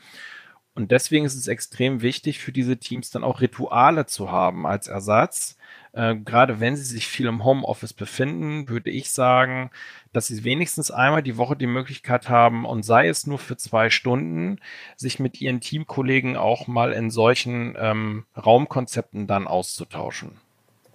Und 0.75 0.91
deswegen 0.91 1.25
ist 1.25 1.35
es 1.35 1.47
extrem 1.47 2.01
wichtig 2.01 2.39
für 2.39 2.51
diese 2.51 2.77
Teams 2.77 3.11
dann 3.11 3.23
auch 3.23 3.41
Rituale 3.41 4.05
zu 4.05 4.31
haben 4.31 4.65
als 4.65 4.87
Ersatz, 4.87 5.57
äh, 5.93 6.15
gerade 6.15 6.59
wenn 6.59 6.75
sie 6.75 6.83
sich 6.83 7.07
viel 7.07 7.27
im 7.27 7.43
Homeoffice 7.43 7.93
befinden, 7.93 8.67
würde 8.67 8.89
ich 8.89 9.11
sagen, 9.11 9.69
dass 10.11 10.27
sie 10.27 10.43
wenigstens 10.43 10.89
einmal 10.89 11.21
die 11.21 11.37
Woche 11.37 11.55
die 11.55 11.67
Möglichkeit 11.67 12.29
haben 12.29 12.65
und 12.65 12.83
sei 12.83 13.07
es 13.07 13.27
nur 13.27 13.37
für 13.37 13.57
zwei 13.57 13.91
Stunden, 13.91 14.59
sich 14.95 15.19
mit 15.19 15.39
ihren 15.39 15.61
Teamkollegen 15.61 16.35
auch 16.35 16.67
mal 16.67 16.91
in 16.93 17.11
solchen 17.11 17.75
ähm, 17.77 18.25
Raumkonzepten 18.35 19.27
dann 19.27 19.47
auszutauschen. 19.47 20.31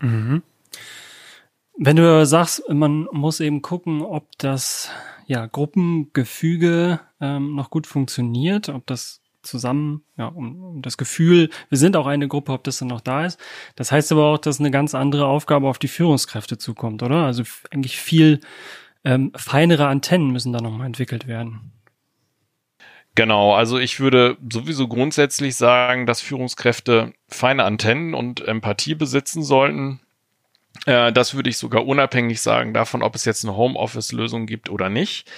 Mhm. 0.01 0.43
Wenn 1.77 1.95
du 1.95 2.27
sagst, 2.27 2.69
man 2.69 3.07
muss 3.13 3.39
eben 3.39 3.63
gucken, 3.63 4.03
ob 4.03 4.27
das 4.39 4.91
ja, 5.27 5.47
Gruppengefüge 5.47 6.99
ähm, 7.21 7.55
noch 7.55 7.71
gut 7.71 7.87
funktioniert, 7.87 8.69
ob 8.69 8.85
das 8.87 9.21
zusammen, 9.49 10.03
ja, 10.17 10.27
um, 10.27 10.63
um 10.63 10.83
das 10.83 10.97
Gefühl, 10.97 11.51
wir 11.69 11.79
sind 11.79 11.97
auch 11.97 12.07
eine 12.07 12.29
Gruppe, 12.29 12.53
ob 12.53 12.65
das 12.65 12.79
dann 12.79 12.89
noch 12.89 13.01
da 13.01 13.25
ist. 13.27 13.41
Das 13.77 13.91
heißt 13.91 14.13
aber 14.13 14.27
auch, 14.27 14.39
dass 14.39 14.61
eine 14.61 14.71
ganz 14.71 14.95
andere 14.95 15.27
Aufgabe 15.27 15.69
auf 15.69 15.79
die 15.79 15.89
Führungskräfte 15.89 16.59
zukommt, 16.59 17.03
oder? 17.03 17.25
Also 17.25 17.43
eigentlich 17.71 17.99
viel 17.99 18.41
ähm, 19.05 19.33
feinere 19.37 19.89
Antennen 19.89 20.31
müssen 20.31 20.53
da 20.53 20.61
nochmal 20.61 20.87
entwickelt 20.87 21.27
werden. 21.27 21.73
Genau, 23.15 23.53
also 23.55 23.79
ich 23.79 23.99
würde 23.99 24.37
sowieso 24.49 24.87
grundsätzlich 24.87 25.57
sagen, 25.57 26.07
dass 26.07 26.21
Führungskräfte 26.21 27.15
feine 27.29 27.65
Antennen 27.65 28.15
und 28.15 28.47
Empathie 28.47 28.95
besitzen 28.95 29.43
sollten. 29.43 30.01
Äh, 30.87 31.13
das 31.13 31.35
würde 31.35 31.51
ich 31.51 31.59
sogar 31.59 31.85
unabhängig 31.85 32.41
sagen 32.41 32.73
davon, 32.75 33.03
ob 33.03 33.17
es 33.17 33.25
jetzt 33.25 33.45
eine 33.45 33.57
Homeoffice-Lösung 33.57 34.47
gibt 34.47 34.71
oder 34.71 34.89
nicht. 34.89 35.29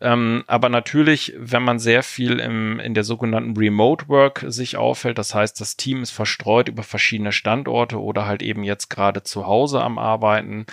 Ähm, 0.00 0.44
aber 0.46 0.68
natürlich, 0.68 1.34
wenn 1.36 1.62
man 1.62 1.78
sehr 1.78 2.02
viel 2.02 2.40
im, 2.40 2.80
in 2.80 2.94
der 2.94 3.04
sogenannten 3.04 3.56
Remote 3.56 4.08
Work 4.08 4.44
sich 4.48 4.76
aufhält, 4.76 5.18
das 5.18 5.34
heißt, 5.34 5.60
das 5.60 5.76
Team 5.76 6.02
ist 6.02 6.10
verstreut 6.10 6.68
über 6.68 6.82
verschiedene 6.82 7.32
Standorte 7.32 8.00
oder 8.00 8.26
halt 8.26 8.42
eben 8.42 8.64
jetzt 8.64 8.90
gerade 8.90 9.22
zu 9.22 9.46
Hause 9.46 9.80
am 9.82 9.98
Arbeiten, 9.98 10.66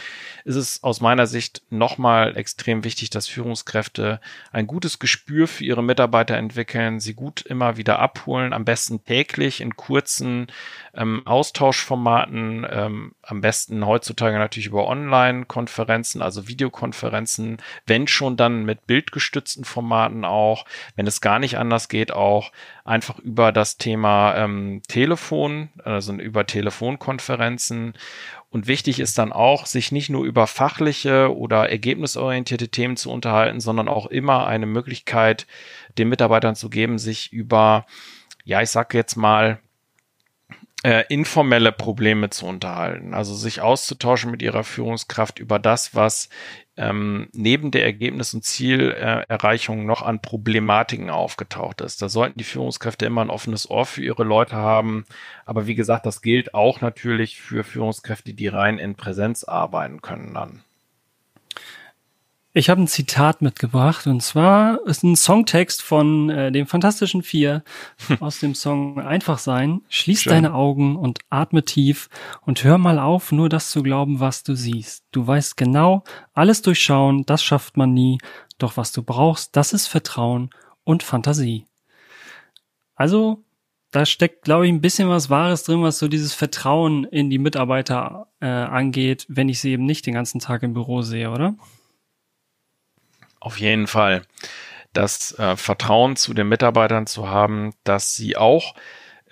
ist 0.44 0.56
es 0.56 0.84
aus 0.84 1.02
meiner 1.02 1.28
Sicht 1.28 1.62
nochmal 1.70 2.36
extrem 2.36 2.84
wichtig, 2.84 3.10
dass 3.10 3.28
Führungskräfte 3.28 4.20
ein 4.52 4.68
gutes 4.68 5.00
Gespür 5.00 5.48
für 5.48 5.64
ihre 5.64 5.84
Mitarbeiter 5.84 6.36
entwickeln, 6.36 7.00
sie 7.00 7.14
gut 7.14 7.42
immer 7.42 7.78
wieder 7.78 8.00
abholen, 8.00 8.54
am 8.54 8.66
besten 8.66 9.06
täglich 9.06 9.62
in 9.62 9.76
kurzen 9.76 10.48
ähm, 10.94 11.22
Austauschformaten, 11.26 12.68
ähm, 12.70 13.16
am 13.22 13.42
besten 13.42 13.86
heutzutage 13.86 14.38
natürlich 14.38 14.68
über 14.68 14.88
Online-Konferenzen, 14.88 16.22
also 16.22 16.48
Videokonferenzen, 16.48 17.58
wenn 17.86 18.08
schon 18.08 18.36
dann 18.36 18.66
mit 18.66 18.88
Bildgesprächen 18.88 19.11
gestützten 19.12 19.64
Formaten 19.64 20.26
auch, 20.26 20.66
wenn 20.96 21.08
es 21.08 21.22
gar 21.22 21.40
nicht 21.40 21.58
anders 21.58 21.90
geht, 21.90 22.12
auch 22.12 22.52
einfach 22.84 23.20
über 23.20 23.52
das 23.52 23.78
Thema 23.78 24.36
ähm, 24.36 24.82
Telefon, 24.88 25.70
also 25.84 26.14
über 26.14 26.46
Telefonkonferenzen. 26.46 27.94
Und 28.50 28.68
wichtig 28.68 29.00
ist 29.00 29.18
dann 29.18 29.32
auch, 29.32 29.66
sich 29.66 29.92
nicht 29.92 30.10
nur 30.10 30.26
über 30.26 30.46
fachliche 30.46 31.36
oder 31.36 31.70
ergebnisorientierte 31.70 32.68
Themen 32.68 32.98
zu 32.98 33.10
unterhalten, 33.10 33.62
sondern 33.62 33.88
auch 33.88 34.08
immer 34.08 34.46
eine 34.46 34.66
Möglichkeit 34.66 35.48
den 35.98 36.10
Mitarbeitern 36.10 36.56
zu 36.56 36.70
geben, 36.70 36.98
sich 36.98 37.32
über, 37.32 37.86
ja, 38.44 38.62
ich 38.62 38.70
sag 38.70 38.94
jetzt 38.94 39.16
mal, 39.16 39.60
äh, 40.84 41.04
informelle 41.10 41.72
Probleme 41.72 42.32
zu 42.32 42.48
unterhalten, 42.48 43.14
also 43.14 43.36
sich 43.36 43.62
auszutauschen 43.62 44.32
mit 44.32 44.42
ihrer 44.42 44.64
Führungskraft 44.64 45.38
über 45.38 45.60
das, 45.60 45.94
was 45.94 46.30
ähm, 46.76 47.30
neben 47.34 47.70
der 47.70 47.84
Ergebnis- 47.84 48.34
und 48.34 48.44
Zielerreichung 48.44 49.86
noch 49.86 50.02
an 50.02 50.22
Problematiken 50.22 51.12
aufgetaucht 51.12 51.82
ist. 51.82 52.02
Da 52.02 52.10
sollten 52.10 52.40
die 52.40 52.44
Führungskräfte 52.44 53.06
immer 53.06 53.22
ein 53.22 53.30
offenes 53.30 53.70
Ohr 53.70 53.86
für 53.86 54.02
ihre 54.02 54.24
Leute 54.24 54.56
haben. 54.56 55.06
Aber 55.46 55.68
wie 55.68 55.76
gesagt, 55.76 56.06
das 56.08 56.22
gilt 56.22 56.56
auch 56.56 56.82
natürlich 56.82 57.40
für 57.40 57.64
Führungskräfte, 57.64 58.34
die 58.34 58.48
rein 58.48 58.80
in 58.80 58.96
Präsenz 58.96 59.44
arbeiten 59.44 60.02
können 60.02 60.34
dann. 60.34 60.64
Ich 62.54 62.70
habe 62.70 62.82
ein 62.82 62.88
Zitat 62.88 63.42
mitgebracht 63.42 64.08
und 64.08 64.22
zwar 64.22 64.86
ist 64.86 65.04
ein 65.04 65.16
Songtext 65.16 65.82
von 65.82 66.30
äh, 66.30 66.52
dem 66.52 66.68
Fantastischen 66.68 67.24
Vier 67.24 67.64
aus 68.20 68.42
dem 68.42 68.56
Song 68.56 69.00
Einfach 69.00 69.40
sein. 69.40 69.82
Schließ 69.88 70.24
Schön. 70.24 70.34
deine 70.34 70.54
Augen 70.54 70.98
und 70.98 71.20
atme 71.30 71.64
tief 71.64 72.10
und 72.42 72.62
hör 72.66 72.78
mal 72.78 73.00
auf, 73.00 73.32
nur 73.32 73.48
das 73.48 73.72
zu 73.72 73.82
glauben, 73.82 74.20
was 74.20 74.44
du 74.44 74.54
siehst. 74.54 75.06
Du 75.12 75.26
weißt 75.26 75.56
genau, 75.56 76.04
alles 76.34 76.62
durchschauen, 76.62 77.26
das 77.26 77.42
schafft 77.42 77.78
man 77.78 77.94
nie. 77.94 78.18
Doch 78.58 78.76
was 78.76 78.92
du 78.92 79.02
brauchst, 79.02 79.56
das 79.56 79.72
ist 79.72 79.88
Vertrauen 79.88 80.50
und 80.84 81.04
Fantasie. 81.04 81.68
Also, 82.96 83.46
da 83.92 84.06
steckt, 84.06 84.44
glaube 84.44 84.68
ich, 84.68 84.74
ein 84.74 84.82
bisschen 84.82 85.08
was 85.08 85.30
Wahres 85.30 85.64
drin, 85.64 85.84
was 85.84 86.00
so 86.00 86.10
dieses 86.10 86.34
Vertrauen 86.34 87.06
in 87.06 87.30
die 87.30 87.40
Mitarbeiter 87.40 88.28
äh, 88.42 88.48
angeht, 88.48 89.26
wenn 89.30 89.48
ich 89.48 89.62
sie 89.62 89.72
eben 89.72 89.86
nicht 89.86 90.06
den 90.06 90.16
ganzen 90.16 90.40
Tag 90.42 90.64
im 90.64 90.74
Büro 90.74 91.02
sehe, 91.02 91.32
oder? 91.32 91.56
Auf 93.42 93.60
jeden 93.60 93.88
Fall. 93.88 94.22
Das 94.94 95.38
äh, 95.38 95.58
Vertrauen 95.58 96.16
zu 96.16 96.34
den 96.34 96.48
Mitarbeitern 96.48 97.08
zu 97.08 97.30
haben, 97.30 97.74
dass 97.84 98.16
sie 98.16 98.38
auch 98.38 98.76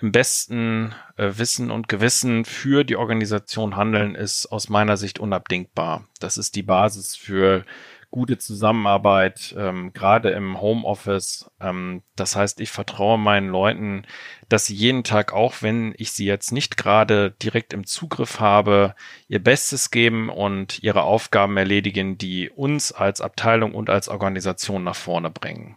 im 0.00 0.12
besten 0.12 0.94
äh, 1.16 1.32
Wissen 1.36 1.70
und 1.70 1.88
Gewissen 1.88 2.44
für 2.44 2.84
die 2.84 2.96
Organisation 2.96 3.76
handeln, 3.76 4.14
ist 4.14 4.46
aus 4.46 4.68
meiner 4.68 4.96
Sicht 4.96 5.18
unabdingbar. 5.18 6.04
Das 6.18 6.38
ist 6.38 6.56
die 6.56 6.62
Basis 6.62 7.16
für 7.16 7.64
gute 8.10 8.38
Zusammenarbeit, 8.38 9.54
ähm, 9.56 9.92
gerade 9.92 10.30
im 10.30 10.60
Homeoffice. 10.60 11.50
Ähm, 11.60 12.02
das 12.16 12.34
heißt, 12.34 12.60
ich 12.60 12.70
vertraue 12.70 13.18
meinen 13.18 13.48
Leuten, 13.48 14.04
dass 14.48 14.66
sie 14.66 14.74
jeden 14.74 15.04
Tag, 15.04 15.32
auch 15.32 15.62
wenn 15.62 15.94
ich 15.96 16.12
sie 16.12 16.26
jetzt 16.26 16.50
nicht 16.50 16.76
gerade 16.76 17.30
direkt 17.42 17.72
im 17.72 17.86
Zugriff 17.86 18.40
habe, 18.40 18.94
ihr 19.28 19.42
Bestes 19.42 19.90
geben 19.90 20.28
und 20.28 20.82
ihre 20.82 21.02
Aufgaben 21.02 21.56
erledigen, 21.56 22.18
die 22.18 22.50
uns 22.50 22.92
als 22.92 23.20
Abteilung 23.20 23.74
und 23.74 23.90
als 23.90 24.08
Organisation 24.08 24.82
nach 24.82 24.96
vorne 24.96 25.30
bringen. 25.30 25.76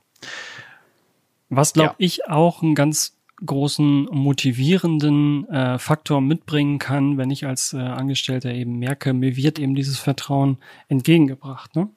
Was 1.50 1.74
glaube 1.74 1.96
ja. 2.00 2.06
ich 2.06 2.28
auch 2.28 2.64
einen 2.64 2.74
ganz 2.74 3.16
großen 3.46 4.06
motivierenden 4.06 5.48
äh, 5.50 5.78
Faktor 5.78 6.22
mitbringen 6.22 6.80
kann, 6.80 7.18
wenn 7.18 7.30
ich 7.30 7.46
als 7.46 7.74
äh, 7.74 7.78
Angestellter 7.78 8.54
eben 8.54 8.80
merke, 8.80 9.14
mir 9.14 9.36
wird 9.36 9.60
eben 9.60 9.76
dieses 9.76 10.00
Vertrauen 10.00 10.58
entgegengebracht. 10.88 11.76
Ne? 11.76 11.90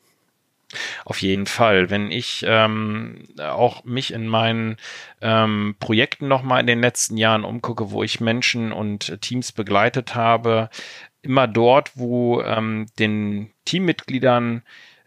Auf 1.04 1.23
jeden 1.23 1.46
Fall. 1.46 1.90
Wenn 1.90 2.11
ich 2.11 2.44
ähm, 2.46 3.28
auch 3.38 3.85
mich 3.85 4.12
in 4.12 4.26
meinen 4.26 4.76
ähm, 5.20 5.76
Projekten 5.78 6.28
nochmal 6.28 6.61
in 6.61 6.66
den 6.66 6.80
letzten 6.80 7.16
Jahren 7.16 7.44
umgucke, 7.44 7.90
wo 7.90 8.02
ich 8.02 8.20
Menschen 8.20 8.73
und 8.73 9.20
Teams 9.20 9.52
begleitet 9.52 10.14
habe, 10.14 10.68
immer 11.23 11.46
dort, 11.46 11.92
wo 11.96 12.40
ähm, 12.42 12.87
den 12.99 13.52
Teammitgliedern 13.64 14.62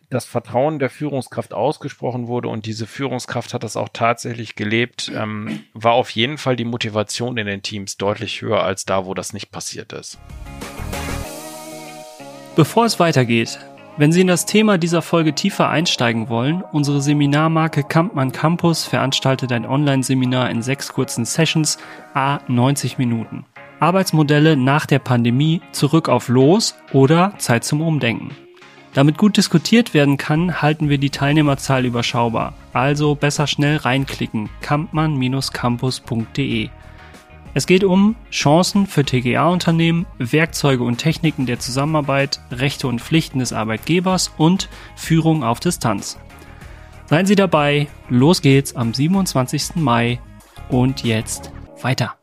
das 0.10 0.26
Vertrauen 0.26 0.80
der 0.80 0.90
Führungskraft 0.90 1.54
ausgesprochen 1.54 2.28
wurde 2.28 2.50
und 2.50 2.66
diese 2.66 2.88
Führungskraft 2.88 3.54
hat 3.54 3.64
das 3.64 3.78
auch 3.78 3.90
tatsächlich 3.94 4.56
gelebt, 4.56 5.12
ähm, 5.14 5.64
war 5.74 5.94
auf 5.94 6.10
jeden 6.10 6.38
Fall 6.38 6.56
die 6.56 6.66
Motivation 6.66 7.38
in 7.38 7.46
den 7.46 7.62
Teams 7.62 7.98
deutlich 7.98 8.42
höher 8.42 8.64
als 8.64 8.86
da, 8.86 9.06
wo 9.06 9.14
das 9.14 9.34
nicht 9.34 9.52
passiert 9.52 9.94
ist. 9.94 10.18
Bevor 12.56 12.86
es 12.86 13.00
weitergeht, 13.00 13.60
wenn 14.00 14.12
Sie 14.14 14.22
in 14.22 14.28
das 14.28 14.46
Thema 14.46 14.78
dieser 14.78 15.02
Folge 15.02 15.36
tiefer 15.36 15.68
einsteigen 15.68 16.30
wollen, 16.30 16.64
unsere 16.72 17.02
Seminarmarke 17.02 17.84
Kampmann 17.84 18.32
Campus 18.32 18.86
veranstaltet 18.86 19.52
ein 19.52 19.66
Online-Seminar 19.66 20.50
in 20.50 20.62
sechs 20.62 20.94
kurzen 20.94 21.26
Sessions, 21.26 21.78
a 22.14 22.40
90 22.48 22.98
Minuten. 22.98 23.44
Arbeitsmodelle 23.82 24.56
nach 24.56 24.86
der 24.86 25.00
Pandemie, 25.00 25.62
zurück 25.74 26.08
auf 26.08 26.30
Los 26.30 26.76
oder 26.94 27.34
Zeit 27.40 27.66
zum 27.66 27.82
Umdenken. 27.82 28.32
Damit 28.94 29.18
gut 29.18 29.36
diskutiert 29.36 29.94
werden 29.94 30.16
kann, 30.16 30.62
halten 30.62 30.88
wir 30.88 30.98
die 30.98 31.10
Teilnehmerzahl 31.10 31.84
überschaubar. 31.84 32.54
Also 32.72 33.16
besser 33.16 33.48
schnell 33.48 33.76
reinklicken. 33.76 34.50
kampmann-campus.de. 34.62 36.70
Es 37.54 37.66
geht 37.66 37.84
um 37.84 38.16
Chancen 38.32 38.86
für 38.86 39.04
TGA-Unternehmen, 39.04 40.06
Werkzeuge 40.20 40.84
und 40.84 40.98
Techniken 40.98 41.46
der 41.46 41.60
Zusammenarbeit, 41.60 42.40
Rechte 42.52 42.88
und 42.88 43.02
Pflichten 43.02 43.40
des 43.40 43.54
Arbeitgebers 43.54 44.32
und 44.38 44.70
Führung 44.96 45.44
auf 45.44 45.60
Distanz. 45.60 46.20
Seien 47.08 47.26
Sie 47.26 47.36
dabei, 47.36 47.88
los 48.08 48.42
geht's 48.42 48.76
am 48.76 48.94
27. 48.94 49.76
Mai 49.76 50.20
und 50.70 51.04
jetzt 51.04 51.52
weiter. 51.82 52.19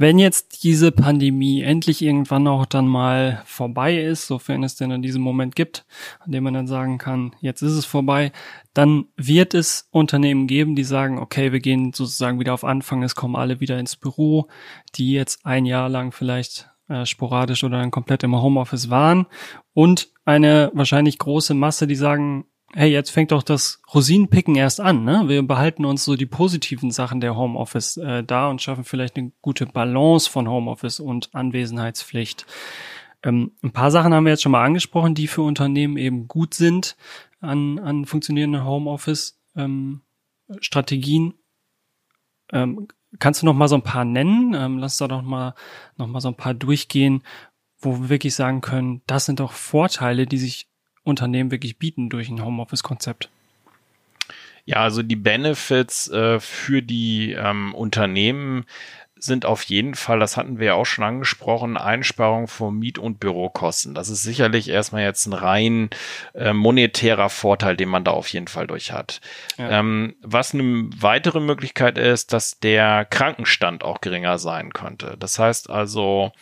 Wenn 0.00 0.20
jetzt 0.20 0.62
diese 0.62 0.92
Pandemie 0.92 1.62
endlich 1.62 2.02
irgendwann 2.02 2.46
auch 2.46 2.66
dann 2.66 2.86
mal 2.86 3.42
vorbei 3.44 3.98
ist, 4.00 4.28
sofern 4.28 4.62
es 4.62 4.76
denn 4.76 4.92
in 4.92 5.02
diesem 5.02 5.22
Moment 5.22 5.56
gibt, 5.56 5.84
an 6.20 6.30
dem 6.30 6.44
man 6.44 6.54
dann 6.54 6.68
sagen 6.68 6.98
kann, 6.98 7.34
jetzt 7.40 7.62
ist 7.62 7.72
es 7.72 7.84
vorbei, 7.84 8.30
dann 8.74 9.06
wird 9.16 9.54
es 9.54 9.88
Unternehmen 9.90 10.46
geben, 10.46 10.76
die 10.76 10.84
sagen, 10.84 11.18
okay, 11.18 11.50
wir 11.50 11.58
gehen 11.58 11.92
sozusagen 11.92 12.38
wieder 12.38 12.54
auf 12.54 12.62
Anfang, 12.62 13.02
es 13.02 13.16
kommen 13.16 13.34
alle 13.34 13.58
wieder 13.58 13.80
ins 13.80 13.96
Büro, 13.96 14.46
die 14.94 15.12
jetzt 15.12 15.44
ein 15.44 15.66
Jahr 15.66 15.88
lang 15.88 16.12
vielleicht 16.12 16.70
äh, 16.88 17.04
sporadisch 17.04 17.64
oder 17.64 17.78
dann 17.78 17.90
komplett 17.90 18.22
im 18.22 18.40
Homeoffice 18.40 18.90
waren. 18.90 19.26
Und 19.74 20.10
eine 20.24 20.70
wahrscheinlich 20.74 21.18
große 21.18 21.54
Masse, 21.54 21.88
die 21.88 21.96
sagen, 21.96 22.44
hey, 22.74 22.90
jetzt 22.90 23.10
fängt 23.10 23.32
doch 23.32 23.42
das 23.42 23.80
Rosinenpicken 23.94 24.54
erst 24.54 24.80
an, 24.80 25.04
ne? 25.04 25.24
Wir 25.26 25.42
behalten 25.42 25.84
uns 25.84 26.04
so 26.04 26.16
die 26.16 26.26
positiven 26.26 26.90
Sachen 26.90 27.20
der 27.20 27.36
Homeoffice 27.36 27.96
äh, 27.96 28.22
da 28.22 28.48
und 28.48 28.60
schaffen 28.60 28.84
vielleicht 28.84 29.16
eine 29.16 29.32
gute 29.40 29.66
Balance 29.66 30.30
von 30.30 30.48
Homeoffice 30.48 31.00
und 31.00 31.34
Anwesenheitspflicht. 31.34 32.46
Ähm, 33.22 33.52
ein 33.62 33.72
paar 33.72 33.90
Sachen 33.90 34.14
haben 34.14 34.24
wir 34.24 34.32
jetzt 34.32 34.42
schon 34.42 34.52
mal 34.52 34.64
angesprochen, 34.64 35.14
die 35.14 35.26
für 35.26 35.42
Unternehmen 35.42 35.96
eben 35.96 36.28
gut 36.28 36.54
sind 36.54 36.96
an, 37.40 37.78
an 37.78 38.04
funktionierenden 38.04 38.64
Homeoffice-Strategien. 38.64 41.34
Ähm, 42.52 42.78
ähm, 42.78 42.88
kannst 43.18 43.42
du 43.42 43.46
noch 43.46 43.54
mal 43.54 43.68
so 43.68 43.76
ein 43.76 43.82
paar 43.82 44.04
nennen? 44.04 44.54
Ähm, 44.54 44.78
lass 44.78 44.98
da 44.98 45.08
doch 45.08 45.22
mal 45.22 45.54
noch 45.96 46.06
mal 46.06 46.20
so 46.20 46.28
ein 46.28 46.36
paar 46.36 46.54
durchgehen, 46.54 47.22
wo 47.80 48.02
wir 48.02 48.08
wirklich 48.08 48.34
sagen 48.34 48.60
können, 48.60 49.02
das 49.06 49.26
sind 49.26 49.40
doch 49.40 49.52
Vorteile, 49.52 50.26
die 50.26 50.38
sich 50.38 50.67
Unternehmen 51.08 51.50
wirklich 51.50 51.78
bieten 51.78 52.08
durch 52.08 52.28
ein 52.28 52.44
Homeoffice-Konzept? 52.44 53.28
Ja, 54.64 54.76
also 54.76 55.02
die 55.02 55.16
Benefits 55.16 56.08
äh, 56.10 56.40
für 56.40 56.82
die 56.82 57.32
ähm, 57.32 57.74
Unternehmen 57.74 58.66
sind 59.20 59.46
auf 59.46 59.62
jeden 59.64 59.94
Fall, 59.94 60.18
das 60.18 60.36
hatten 60.36 60.58
wir 60.58 60.66
ja 60.66 60.74
auch 60.74 60.86
schon 60.86 61.04
angesprochen, 61.04 61.76
Einsparung 61.76 62.48
von 62.48 62.78
Miet- 62.78 62.98
und 62.98 63.20
Bürokosten. 63.20 63.94
Das 63.94 64.08
ist 64.08 64.22
sicherlich 64.22 64.68
erstmal 64.68 65.02
jetzt 65.02 65.26
ein 65.26 65.32
rein 65.32 65.90
äh, 66.34 66.52
monetärer 66.52 67.28
Vorteil, 67.28 67.76
den 67.76 67.88
man 67.88 68.04
da 68.04 68.12
auf 68.12 68.28
jeden 68.28 68.48
Fall 68.48 68.66
durch 68.66 68.92
hat. 68.92 69.20
Ja. 69.56 69.80
Ähm, 69.80 70.16
was 70.22 70.54
eine 70.54 70.88
weitere 70.96 71.40
Möglichkeit 71.40 71.98
ist, 71.98 72.32
dass 72.32 72.58
der 72.60 73.04
Krankenstand 73.04 73.84
auch 73.84 74.00
geringer 74.00 74.38
sein 74.38 74.72
könnte. 74.72 75.16
Das 75.18 75.38
heißt 75.38 75.70
also, 75.70 76.32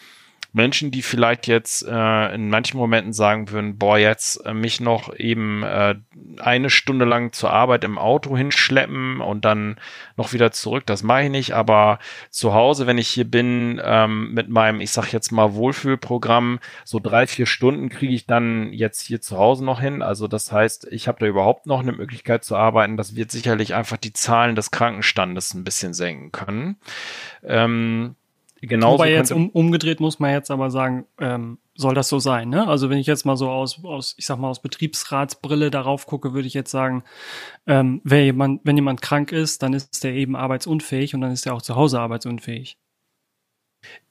Menschen, 0.56 0.90
die 0.90 1.02
vielleicht 1.02 1.46
jetzt 1.46 1.86
äh, 1.86 2.34
in 2.34 2.48
manchen 2.48 2.78
Momenten 2.78 3.12
sagen 3.12 3.50
würden, 3.50 3.76
boah, 3.76 3.98
jetzt 3.98 4.36
äh, 4.46 4.54
mich 4.54 4.80
noch 4.80 5.14
eben 5.14 5.62
äh, 5.62 5.96
eine 6.38 6.70
Stunde 6.70 7.04
lang 7.04 7.34
zur 7.34 7.52
Arbeit 7.52 7.84
im 7.84 7.98
Auto 7.98 8.34
hinschleppen 8.34 9.20
und 9.20 9.44
dann 9.44 9.76
noch 10.16 10.32
wieder 10.32 10.52
zurück, 10.52 10.86
das 10.86 11.02
mache 11.02 11.24
ich 11.24 11.30
nicht. 11.30 11.52
Aber 11.54 11.98
zu 12.30 12.54
Hause, 12.54 12.86
wenn 12.86 12.96
ich 12.96 13.08
hier 13.08 13.30
bin, 13.30 13.78
ähm, 13.84 14.32
mit 14.32 14.48
meinem, 14.48 14.80
ich 14.80 14.92
sag 14.92 15.12
jetzt 15.12 15.30
mal, 15.30 15.52
Wohlfühlprogramm, 15.52 16.58
so 16.84 17.00
drei, 17.00 17.26
vier 17.26 17.44
Stunden 17.44 17.90
kriege 17.90 18.14
ich 18.14 18.26
dann 18.26 18.72
jetzt 18.72 19.02
hier 19.02 19.20
zu 19.20 19.36
Hause 19.36 19.62
noch 19.62 19.82
hin. 19.82 20.00
Also 20.00 20.26
das 20.26 20.52
heißt, 20.52 20.88
ich 20.90 21.06
habe 21.06 21.18
da 21.20 21.26
überhaupt 21.26 21.66
noch 21.66 21.80
eine 21.80 21.92
Möglichkeit 21.92 22.44
zu 22.44 22.56
arbeiten. 22.56 22.96
Das 22.96 23.14
wird 23.14 23.30
sicherlich 23.30 23.74
einfach 23.74 23.98
die 23.98 24.14
Zahlen 24.14 24.56
des 24.56 24.70
Krankenstandes 24.70 25.52
ein 25.52 25.64
bisschen 25.64 25.92
senken 25.92 26.32
können. 26.32 26.76
Ähm, 27.44 28.16
Genauso 28.62 28.94
Wobei 28.94 29.10
jetzt 29.10 29.32
um, 29.32 29.50
umgedreht 29.50 30.00
muss 30.00 30.18
man 30.18 30.32
jetzt 30.32 30.50
aber 30.50 30.70
sagen, 30.70 31.06
ähm, 31.20 31.58
soll 31.74 31.94
das 31.94 32.08
so 32.08 32.18
sein, 32.18 32.48
ne? 32.48 32.66
Also 32.66 32.88
wenn 32.88 32.96
ich 32.96 33.06
jetzt 33.06 33.26
mal 33.26 33.36
so 33.36 33.50
aus, 33.50 33.84
aus, 33.84 34.14
ich 34.16 34.24
sag 34.24 34.38
mal, 34.38 34.48
aus 34.48 34.62
Betriebsratsbrille 34.62 35.70
darauf 35.70 36.06
gucke, 36.06 36.32
würde 36.32 36.48
ich 36.48 36.54
jetzt 36.54 36.70
sagen, 36.70 37.04
ähm, 37.66 38.00
wer 38.02 38.24
jemand, 38.24 38.62
wenn 38.64 38.76
jemand 38.76 39.02
krank 39.02 39.30
ist, 39.30 39.62
dann 39.62 39.74
ist 39.74 40.02
der 40.04 40.14
eben 40.14 40.36
arbeitsunfähig 40.36 41.14
und 41.14 41.20
dann 41.20 41.32
ist 41.32 41.44
er 41.44 41.52
auch 41.52 41.62
zu 41.62 41.76
Hause 41.76 42.00
arbeitsunfähig. 42.00 42.78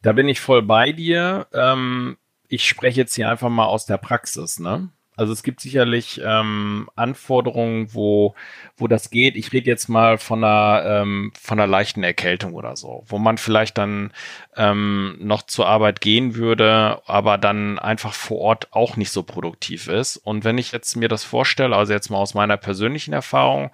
Da 0.01 0.13
bin 0.13 0.27
ich 0.27 0.39
voll 0.39 0.61
bei 0.61 0.91
dir. 0.91 1.47
Ähm, 1.51 2.17
ich 2.47 2.67
spreche 2.67 3.01
jetzt 3.01 3.15
hier 3.15 3.29
einfach 3.29 3.49
mal 3.49 3.65
aus 3.65 3.87
der 3.87 3.97
Praxis, 3.97 4.59
ne? 4.59 4.89
Also 5.15 5.33
es 5.33 5.43
gibt 5.43 5.61
sicherlich 5.61 6.21
ähm, 6.23 6.89
Anforderungen, 6.95 7.93
wo, 7.93 8.35
wo 8.77 8.87
das 8.87 9.09
geht. 9.09 9.35
Ich 9.35 9.53
rede 9.53 9.69
jetzt 9.69 9.87
mal 9.87 10.17
von 10.17 10.43
einer, 10.43 10.83
ähm, 10.85 11.31
von 11.39 11.59
einer 11.59 11.67
leichten 11.67 12.03
Erkältung 12.03 12.53
oder 12.53 12.75
so, 12.75 13.03
wo 13.07 13.17
man 13.17 13.37
vielleicht 13.37 13.77
dann 13.77 14.11
ähm, 14.57 15.17
noch 15.19 15.43
zur 15.43 15.67
Arbeit 15.67 16.01
gehen 16.01 16.35
würde, 16.35 17.01
aber 17.05 17.37
dann 17.37 17.79
einfach 17.79 18.13
vor 18.13 18.39
Ort 18.39 18.67
auch 18.71 18.97
nicht 18.97 19.11
so 19.11 19.23
produktiv 19.23 19.87
ist. 19.87 20.17
Und 20.17 20.43
wenn 20.43 20.57
ich 20.57 20.71
jetzt 20.71 20.95
mir 20.95 21.07
das 21.07 21.23
vorstelle, 21.23 21.75
also 21.75 21.93
jetzt 21.93 22.09
mal 22.09 22.17
aus 22.17 22.33
meiner 22.33 22.57
persönlichen 22.57 23.13
Erfahrung, 23.13 23.71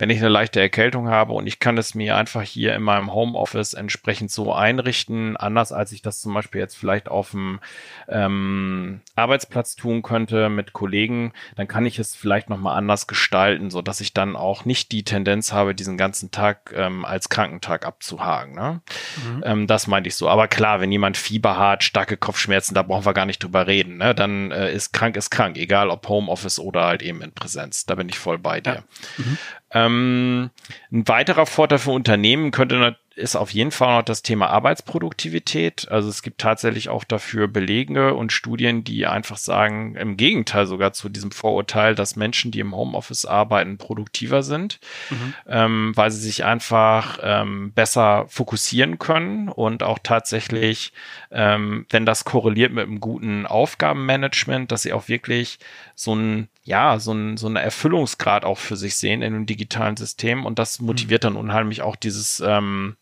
wenn 0.00 0.08
ich 0.08 0.18
eine 0.18 0.30
leichte 0.30 0.60
Erkältung 0.60 1.08
habe 1.10 1.34
und 1.34 1.46
ich 1.46 1.58
kann 1.58 1.76
es 1.76 1.94
mir 1.94 2.16
einfach 2.16 2.40
hier 2.40 2.74
in 2.74 2.82
meinem 2.82 3.12
Homeoffice 3.12 3.74
entsprechend 3.74 4.30
so 4.30 4.54
einrichten, 4.54 5.36
anders 5.36 5.72
als 5.72 5.92
ich 5.92 6.00
das 6.00 6.22
zum 6.22 6.32
Beispiel 6.32 6.58
jetzt 6.58 6.76
vielleicht 6.76 7.10
auf 7.10 7.32
dem 7.32 7.60
ähm, 8.08 9.02
Arbeitsplatz 9.14 9.76
tun 9.76 10.00
könnte 10.00 10.48
mit 10.48 10.72
Kollegen, 10.72 11.34
dann 11.56 11.68
kann 11.68 11.84
ich 11.84 11.98
es 11.98 12.16
vielleicht 12.16 12.48
nochmal 12.48 12.78
anders 12.78 13.08
gestalten, 13.08 13.70
so 13.70 13.82
dass 13.82 14.00
ich 14.00 14.14
dann 14.14 14.36
auch 14.36 14.64
nicht 14.64 14.90
die 14.90 15.04
Tendenz 15.04 15.52
habe, 15.52 15.74
diesen 15.74 15.98
ganzen 15.98 16.30
Tag 16.30 16.72
ähm, 16.74 17.04
als 17.04 17.28
Krankentag 17.28 17.84
abzuhaken. 17.84 18.54
Ne? 18.54 18.80
Mhm. 19.22 19.42
Ähm, 19.44 19.66
das 19.66 19.86
meinte 19.86 20.08
ich 20.08 20.14
so. 20.14 20.30
Aber 20.30 20.48
klar, 20.48 20.80
wenn 20.80 20.90
jemand 20.90 21.18
Fieber 21.18 21.58
hat, 21.58 21.84
starke 21.84 22.16
Kopfschmerzen, 22.16 22.74
da 22.74 22.82
brauchen 22.82 23.04
wir 23.04 23.12
gar 23.12 23.26
nicht 23.26 23.42
drüber 23.42 23.66
reden. 23.66 23.98
Ne? 23.98 24.14
Dann 24.14 24.50
äh, 24.50 24.72
ist 24.72 24.94
krank, 24.94 25.16
ist 25.16 25.28
krank, 25.28 25.58
egal 25.58 25.90
ob 25.90 26.08
Homeoffice 26.08 26.58
oder 26.58 26.84
halt 26.84 27.02
eben 27.02 27.20
in 27.20 27.32
Präsenz. 27.32 27.84
Da 27.84 27.96
bin 27.96 28.08
ich 28.08 28.18
voll 28.18 28.38
bei 28.38 28.62
dir. 28.62 28.76
Ja. 28.76 28.82
Mhm. 29.18 29.38
Ähm, 29.72 30.50
ein 30.90 31.06
weiterer 31.06 31.46
Vorteil 31.46 31.78
für 31.78 31.92
Unternehmen 31.92 32.50
könnte 32.50 32.96
ist 33.20 33.36
auf 33.36 33.50
jeden 33.50 33.70
Fall 33.70 33.98
noch 33.98 34.04
das 34.04 34.22
Thema 34.22 34.48
Arbeitsproduktivität. 34.48 35.88
Also 35.90 36.08
es 36.08 36.22
gibt 36.22 36.40
tatsächlich 36.40 36.88
auch 36.88 37.04
dafür 37.04 37.48
Belege 37.48 38.14
und 38.14 38.32
Studien, 38.32 38.82
die 38.82 39.06
einfach 39.06 39.36
sagen, 39.36 39.94
im 39.96 40.16
Gegenteil 40.16 40.66
sogar 40.66 40.92
zu 40.92 41.08
diesem 41.08 41.30
Vorurteil, 41.30 41.94
dass 41.94 42.16
Menschen, 42.16 42.50
die 42.50 42.60
im 42.60 42.74
Homeoffice 42.74 43.26
arbeiten, 43.26 43.78
produktiver 43.78 44.42
sind, 44.42 44.80
mhm. 45.10 45.34
ähm, 45.46 45.92
weil 45.96 46.10
sie 46.10 46.20
sich 46.20 46.44
einfach 46.44 47.18
ähm, 47.22 47.72
besser 47.72 48.26
fokussieren 48.28 48.98
können 48.98 49.48
und 49.48 49.82
auch 49.82 49.98
tatsächlich, 50.02 50.92
ähm, 51.30 51.86
wenn 51.90 52.06
das 52.06 52.24
korreliert 52.24 52.72
mit 52.72 52.86
einem 52.86 53.00
guten 53.00 53.46
Aufgabenmanagement, 53.46 54.72
dass 54.72 54.82
sie 54.82 54.92
auch 54.92 55.08
wirklich 55.08 55.58
so 55.94 56.14
ein 56.14 56.48
ja, 56.70 57.00
so 57.00 57.12
ein, 57.12 57.36
so 57.36 57.48
eine 57.48 57.60
Erfüllungsgrad 57.60 58.44
auch 58.44 58.58
für 58.58 58.76
sich 58.76 58.96
sehen 58.96 59.22
in 59.22 59.34
einem 59.34 59.46
digitalen 59.46 59.96
System 59.96 60.46
und 60.46 60.58
das 60.58 60.80
motiviert 60.80 61.24
dann 61.24 61.36
unheimlich 61.36 61.82
auch 61.82 61.96
dieses 61.96 62.40
ähm, 62.40 62.96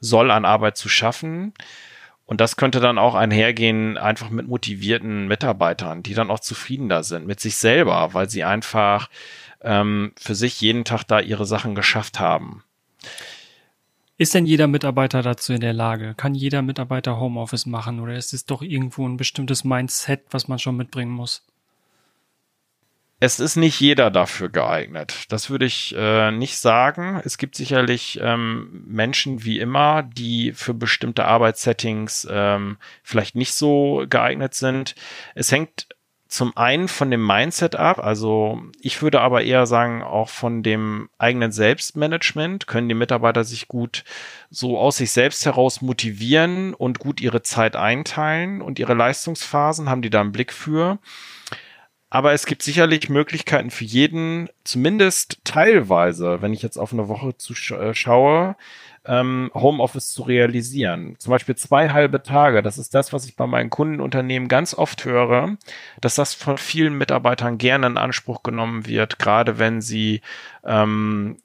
Soll 0.00 0.30
an 0.30 0.44
Arbeit 0.44 0.76
zu 0.76 0.88
schaffen. 0.88 1.52
Und 2.26 2.40
das 2.40 2.56
könnte 2.56 2.78
dann 2.78 2.98
auch 2.98 3.14
einhergehen, 3.14 3.98
einfach 3.98 4.30
mit 4.30 4.46
motivierten 4.46 5.26
Mitarbeitern, 5.26 6.02
die 6.02 6.14
dann 6.14 6.30
auch 6.30 6.40
zufriedener 6.40 7.02
sind 7.02 7.26
mit 7.26 7.40
sich 7.40 7.56
selber, 7.56 8.14
weil 8.14 8.30
sie 8.30 8.44
einfach 8.44 9.08
ähm, 9.62 10.12
für 10.16 10.36
sich 10.36 10.60
jeden 10.60 10.84
Tag 10.84 11.02
da 11.04 11.20
ihre 11.20 11.46
Sachen 11.46 11.74
geschafft 11.74 12.20
haben. 12.20 12.62
Ist 14.16 14.34
denn 14.34 14.46
jeder 14.46 14.68
Mitarbeiter 14.68 15.22
dazu 15.22 15.52
in 15.52 15.60
der 15.60 15.72
Lage? 15.72 16.14
Kann 16.16 16.34
jeder 16.34 16.62
Mitarbeiter 16.62 17.18
Homeoffice 17.18 17.66
machen 17.66 17.98
oder 17.98 18.14
ist 18.14 18.32
es 18.32 18.44
doch 18.44 18.62
irgendwo 18.62 19.08
ein 19.08 19.16
bestimmtes 19.16 19.64
Mindset, 19.64 20.22
was 20.30 20.46
man 20.46 20.58
schon 20.58 20.76
mitbringen 20.76 21.12
muss? 21.12 21.44
Es 23.20 23.40
ist 23.40 23.56
nicht 23.56 23.80
jeder 23.80 24.10
dafür 24.10 24.48
geeignet. 24.48 25.24
Das 25.28 25.50
würde 25.50 25.66
ich 25.66 25.94
äh, 25.96 26.30
nicht 26.30 26.58
sagen. 26.58 27.20
Es 27.24 27.36
gibt 27.36 27.56
sicherlich 27.56 28.20
ähm, 28.22 28.84
Menschen 28.86 29.44
wie 29.44 29.58
immer, 29.58 30.04
die 30.04 30.52
für 30.52 30.72
bestimmte 30.72 31.24
Arbeitssettings 31.24 32.28
ähm, 32.30 32.76
vielleicht 33.02 33.34
nicht 33.34 33.54
so 33.54 34.04
geeignet 34.08 34.54
sind. 34.54 34.94
Es 35.34 35.50
hängt 35.50 35.88
zum 36.28 36.54
einen 36.56 36.88
von 36.88 37.10
dem 37.10 37.26
Mindset 37.26 37.74
ab, 37.74 37.98
also 37.98 38.60
ich 38.82 39.00
würde 39.00 39.22
aber 39.22 39.42
eher 39.42 39.66
sagen, 39.66 40.02
auch 40.02 40.28
von 40.28 40.62
dem 40.62 41.08
eigenen 41.16 41.52
Selbstmanagement 41.52 42.66
können 42.66 42.88
die 42.88 42.94
Mitarbeiter 42.94 43.44
sich 43.44 43.66
gut 43.66 44.04
so 44.50 44.78
aus 44.78 44.98
sich 44.98 45.10
selbst 45.10 45.46
heraus 45.46 45.80
motivieren 45.80 46.74
und 46.74 46.98
gut 46.98 47.22
ihre 47.22 47.40
Zeit 47.40 47.76
einteilen 47.76 48.60
und 48.60 48.78
ihre 48.78 48.92
Leistungsphasen 48.92 49.88
haben 49.88 50.02
die 50.02 50.10
da 50.10 50.20
einen 50.20 50.32
Blick 50.32 50.52
für. 50.52 50.98
Aber 52.10 52.32
es 52.32 52.46
gibt 52.46 52.62
sicherlich 52.62 53.10
Möglichkeiten 53.10 53.70
für 53.70 53.84
jeden, 53.84 54.48
zumindest 54.64 55.40
teilweise, 55.44 56.40
wenn 56.40 56.54
ich 56.54 56.62
jetzt 56.62 56.78
auf 56.78 56.92
eine 56.92 57.08
Woche 57.08 57.36
zuschaue, 57.36 58.56
ähm, 59.04 59.50
Homeoffice 59.54 60.10
zu 60.10 60.22
realisieren. 60.22 61.16
Zum 61.18 61.30
Beispiel 61.30 61.56
zwei 61.56 61.90
halbe 61.90 62.22
Tage. 62.22 62.62
Das 62.62 62.78
ist 62.78 62.94
das, 62.94 63.12
was 63.12 63.26
ich 63.26 63.36
bei 63.36 63.46
meinen 63.46 63.70
Kundenunternehmen 63.70 64.48
ganz 64.48 64.74
oft 64.74 65.04
höre, 65.04 65.56
dass 66.00 66.14
das 66.14 66.34
von 66.34 66.56
vielen 66.56 66.96
Mitarbeitern 66.96 67.58
gerne 67.58 67.86
in 67.86 67.96
Anspruch 67.98 68.42
genommen 68.42 68.86
wird, 68.86 69.18
gerade 69.18 69.58
wenn 69.58 69.82
sie 69.82 70.22
ähm, 70.64 71.38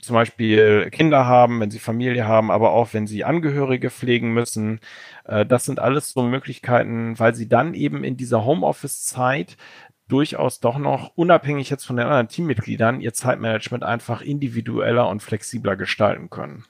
zum 0.00 0.14
Beispiel 0.14 0.90
Kinder 0.90 1.26
haben, 1.26 1.60
wenn 1.60 1.70
sie 1.70 1.78
Familie 1.78 2.26
haben, 2.26 2.50
aber 2.50 2.72
auch 2.72 2.92
wenn 2.92 3.06
sie 3.06 3.24
Angehörige 3.24 3.88
pflegen 3.88 4.34
müssen. 4.34 4.80
Äh, 5.24 5.46
das 5.46 5.64
sind 5.64 5.78
alles 5.78 6.10
so 6.10 6.22
Möglichkeiten, 6.22 7.18
weil 7.18 7.34
sie 7.34 7.48
dann 7.48 7.74
eben 7.74 8.02
in 8.04 8.16
dieser 8.16 8.44
Homeoffice-Zeit 8.44 9.56
durchaus 10.12 10.60
doch 10.60 10.78
noch, 10.78 11.12
unabhängig 11.16 11.70
jetzt 11.70 11.84
von 11.86 11.96
den 11.96 12.06
anderen 12.06 12.28
Teammitgliedern, 12.28 13.00
ihr 13.00 13.14
Zeitmanagement 13.14 13.82
einfach 13.82 14.20
individueller 14.20 15.08
und 15.08 15.22
flexibler 15.22 15.74
gestalten 15.76 16.28
können. 16.28 16.64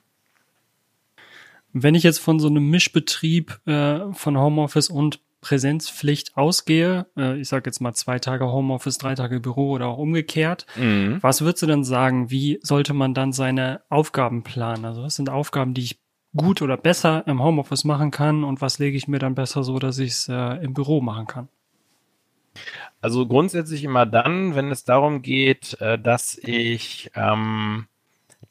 Wenn 1.73 1.95
ich 1.95 2.03
jetzt 2.03 2.19
von 2.19 2.39
so 2.39 2.49
einem 2.49 2.69
Mischbetrieb 2.71 3.59
äh, 3.67 4.13
von 4.13 4.39
Homeoffice 4.39 4.91
und 4.91 5.21
Präsenzpflicht 5.41 6.37
ausgehe, 6.37 7.07
äh, 7.17 7.41
ich 7.41 7.49
sage 7.49 7.65
jetzt 7.67 7.81
mal 7.81 7.95
zwei 7.95 8.21
Tage 8.21 8.47
Homeoffice, 8.47 8.99
drei 8.99 9.17
Tage 9.17 9.41
Büro 9.41 9.73
oder 9.73 9.89
auch 9.89 9.99
umgekehrt, 9.99 10.67
mhm. 10.77 11.19
was 11.21 11.41
würdest 11.41 11.63
du 11.63 11.67
denn 11.67 11.83
sagen, 11.83 12.31
wie 12.31 12.61
sollte 12.63 12.95
man 12.95 13.13
dann 13.13 13.33
seine 13.33 13.81
Aufgaben 13.89 14.45
planen? 14.45 14.85
Also 14.85 15.03
was 15.03 15.17
sind 15.17 15.31
Aufgaben, 15.31 15.75
die 15.75 15.83
ich 15.83 16.01
gut 16.37 16.63
oder 16.63 16.77
besser 16.77 17.27
im 17.27 17.43
Homeoffice 17.43 17.85
machen 17.85 18.13
kann 18.13 18.45
und 18.45 18.61
was 18.61 18.79
lege 18.79 18.97
ich 18.97 19.09
mir 19.09 19.19
dann 19.19 19.35
besser 19.35 19.65
so, 19.65 19.79
dass 19.81 19.99
ich 19.99 20.13
es 20.13 20.29
äh, 20.29 20.63
im 20.63 20.75
Büro 20.75 21.01
machen 21.01 21.27
kann? 21.27 21.49
Also 23.03 23.27
grundsätzlich 23.27 23.83
immer 23.83 24.07
dann, 24.07 24.55
wenn 24.55 24.71
es 24.71 24.85
darum 24.85 25.23
geht, 25.23 25.79
äh, 25.81 25.99
dass 25.99 26.39
ich 26.39 27.11
ähm, 27.17 27.87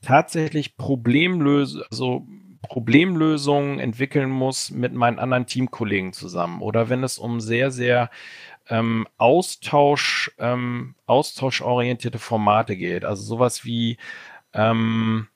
tatsächlich 0.02 0.76
Problemlöse, 0.76 1.86
also 1.90 2.28
Problemlösungen 2.62 3.80
entwickeln 3.80 4.30
muss 4.30 4.70
mit 4.70 4.94
meinen 4.94 5.20
anderen 5.20 5.46
Teamkollegen 5.46 6.12
zusammen 6.14 6.62
oder 6.62 6.90
wenn 6.90 7.04
es 7.04 7.18
um 7.18 7.40
sehr, 7.40 7.72
sehr 7.72 8.10
ähm, 8.68 9.08
Austausch, 9.18 10.32
ähm, 10.38 10.96
austauschorientierte 11.06 12.20
Formate 12.20 12.76
geht. 12.76 13.06
Also 13.06 13.24
sowas 13.24 13.64
wie 13.64 13.98
ähm, 14.54 15.28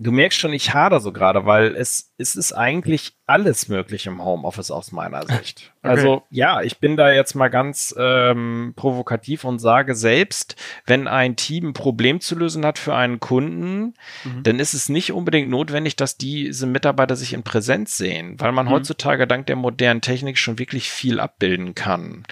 Du 0.00 0.12
merkst 0.12 0.38
schon, 0.38 0.52
ich 0.52 0.74
hader 0.74 1.00
so 1.00 1.12
gerade, 1.12 1.44
weil 1.44 1.74
es, 1.74 2.12
es 2.18 2.36
ist 2.36 2.52
eigentlich 2.52 3.14
alles 3.26 3.68
möglich 3.68 4.06
im 4.06 4.24
Homeoffice 4.24 4.70
aus 4.70 4.92
meiner 4.92 5.26
Sicht. 5.26 5.72
Okay. 5.82 5.88
Also 5.88 6.22
ja, 6.30 6.62
ich 6.62 6.78
bin 6.78 6.96
da 6.96 7.12
jetzt 7.12 7.34
mal 7.34 7.48
ganz 7.48 7.94
ähm, 7.98 8.74
provokativ 8.76 9.44
und 9.44 9.58
sage 9.58 9.94
selbst, 9.94 10.56
wenn 10.86 11.08
ein 11.08 11.36
Team 11.36 11.68
ein 11.68 11.72
Problem 11.72 12.20
zu 12.20 12.36
lösen 12.36 12.64
hat 12.64 12.78
für 12.78 12.94
einen 12.94 13.20
Kunden, 13.20 13.94
mhm. 14.24 14.42
dann 14.42 14.60
ist 14.60 14.74
es 14.74 14.88
nicht 14.88 15.12
unbedingt 15.12 15.50
notwendig, 15.50 15.96
dass 15.96 16.16
diese 16.16 16.66
Mitarbeiter 16.66 17.16
sich 17.16 17.32
in 17.32 17.42
Präsenz 17.42 17.96
sehen, 17.96 18.38
weil 18.38 18.52
man 18.52 18.66
mhm. 18.66 18.70
heutzutage 18.70 19.26
dank 19.26 19.46
der 19.46 19.56
modernen 19.56 20.00
Technik 20.00 20.38
schon 20.38 20.58
wirklich 20.58 20.90
viel 20.90 21.20
abbilden 21.20 21.74
kann 21.74 22.24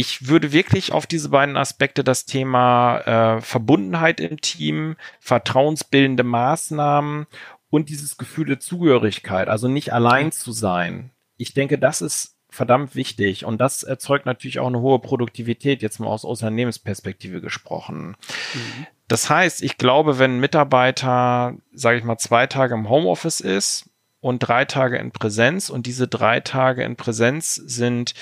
ich 0.00 0.28
würde 0.28 0.52
wirklich 0.52 0.92
auf 0.92 1.08
diese 1.08 1.30
beiden 1.30 1.56
Aspekte 1.56 2.04
das 2.04 2.24
Thema 2.24 2.98
äh, 3.00 3.40
Verbundenheit 3.40 4.20
im 4.20 4.40
Team, 4.40 4.94
vertrauensbildende 5.18 6.22
Maßnahmen 6.22 7.26
und 7.68 7.88
dieses 7.88 8.16
Gefühl 8.16 8.46
der 8.46 8.60
Zugehörigkeit, 8.60 9.48
also 9.48 9.66
nicht 9.66 9.92
allein 9.92 10.30
zu 10.30 10.52
sein. 10.52 11.10
Ich 11.36 11.52
denke, 11.52 11.78
das 11.78 12.00
ist 12.00 12.36
verdammt 12.48 12.94
wichtig 12.94 13.44
und 13.44 13.60
das 13.60 13.82
erzeugt 13.82 14.24
natürlich 14.24 14.60
auch 14.60 14.68
eine 14.68 14.80
hohe 14.80 15.00
Produktivität, 15.00 15.82
jetzt 15.82 15.98
mal 15.98 16.06
aus 16.06 16.22
Unternehmensperspektive 16.22 17.40
gesprochen. 17.40 18.16
Mhm. 18.54 18.86
Das 19.08 19.28
heißt, 19.28 19.64
ich 19.64 19.78
glaube, 19.78 20.20
wenn 20.20 20.36
ein 20.36 20.40
Mitarbeiter, 20.40 21.56
sage 21.72 21.98
ich 21.98 22.04
mal, 22.04 22.18
zwei 22.18 22.46
Tage 22.46 22.74
im 22.74 22.88
Homeoffice 22.88 23.40
ist 23.40 23.90
und 24.20 24.38
drei 24.38 24.64
Tage 24.64 24.96
in 24.96 25.10
Präsenz 25.10 25.70
und 25.70 25.86
diese 25.86 26.06
drei 26.06 26.38
Tage 26.38 26.84
in 26.84 26.94
Präsenz 26.94 27.56
sind 27.56 28.14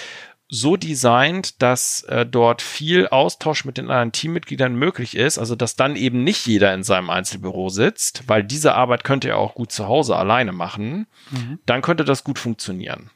so 0.48 0.76
designt, 0.76 1.60
dass 1.60 2.02
äh, 2.04 2.24
dort 2.24 2.62
viel 2.62 3.08
Austausch 3.08 3.64
mit 3.64 3.78
den 3.78 3.86
anderen 3.90 4.12
Teammitgliedern 4.12 4.74
möglich 4.74 5.16
ist, 5.16 5.38
also 5.38 5.56
dass 5.56 5.74
dann 5.74 5.96
eben 5.96 6.22
nicht 6.22 6.46
jeder 6.46 6.72
in 6.72 6.84
seinem 6.84 7.10
Einzelbüro 7.10 7.68
sitzt, 7.68 8.24
weil 8.28 8.44
diese 8.44 8.74
Arbeit 8.74 9.02
könnte 9.02 9.28
er 9.28 9.38
auch 9.38 9.54
gut 9.54 9.72
zu 9.72 9.88
Hause 9.88 10.16
alleine 10.16 10.52
machen, 10.52 11.06
mhm. 11.30 11.58
dann 11.66 11.82
könnte 11.82 12.04
das 12.04 12.22
gut 12.22 12.38
funktionieren. 12.38 13.10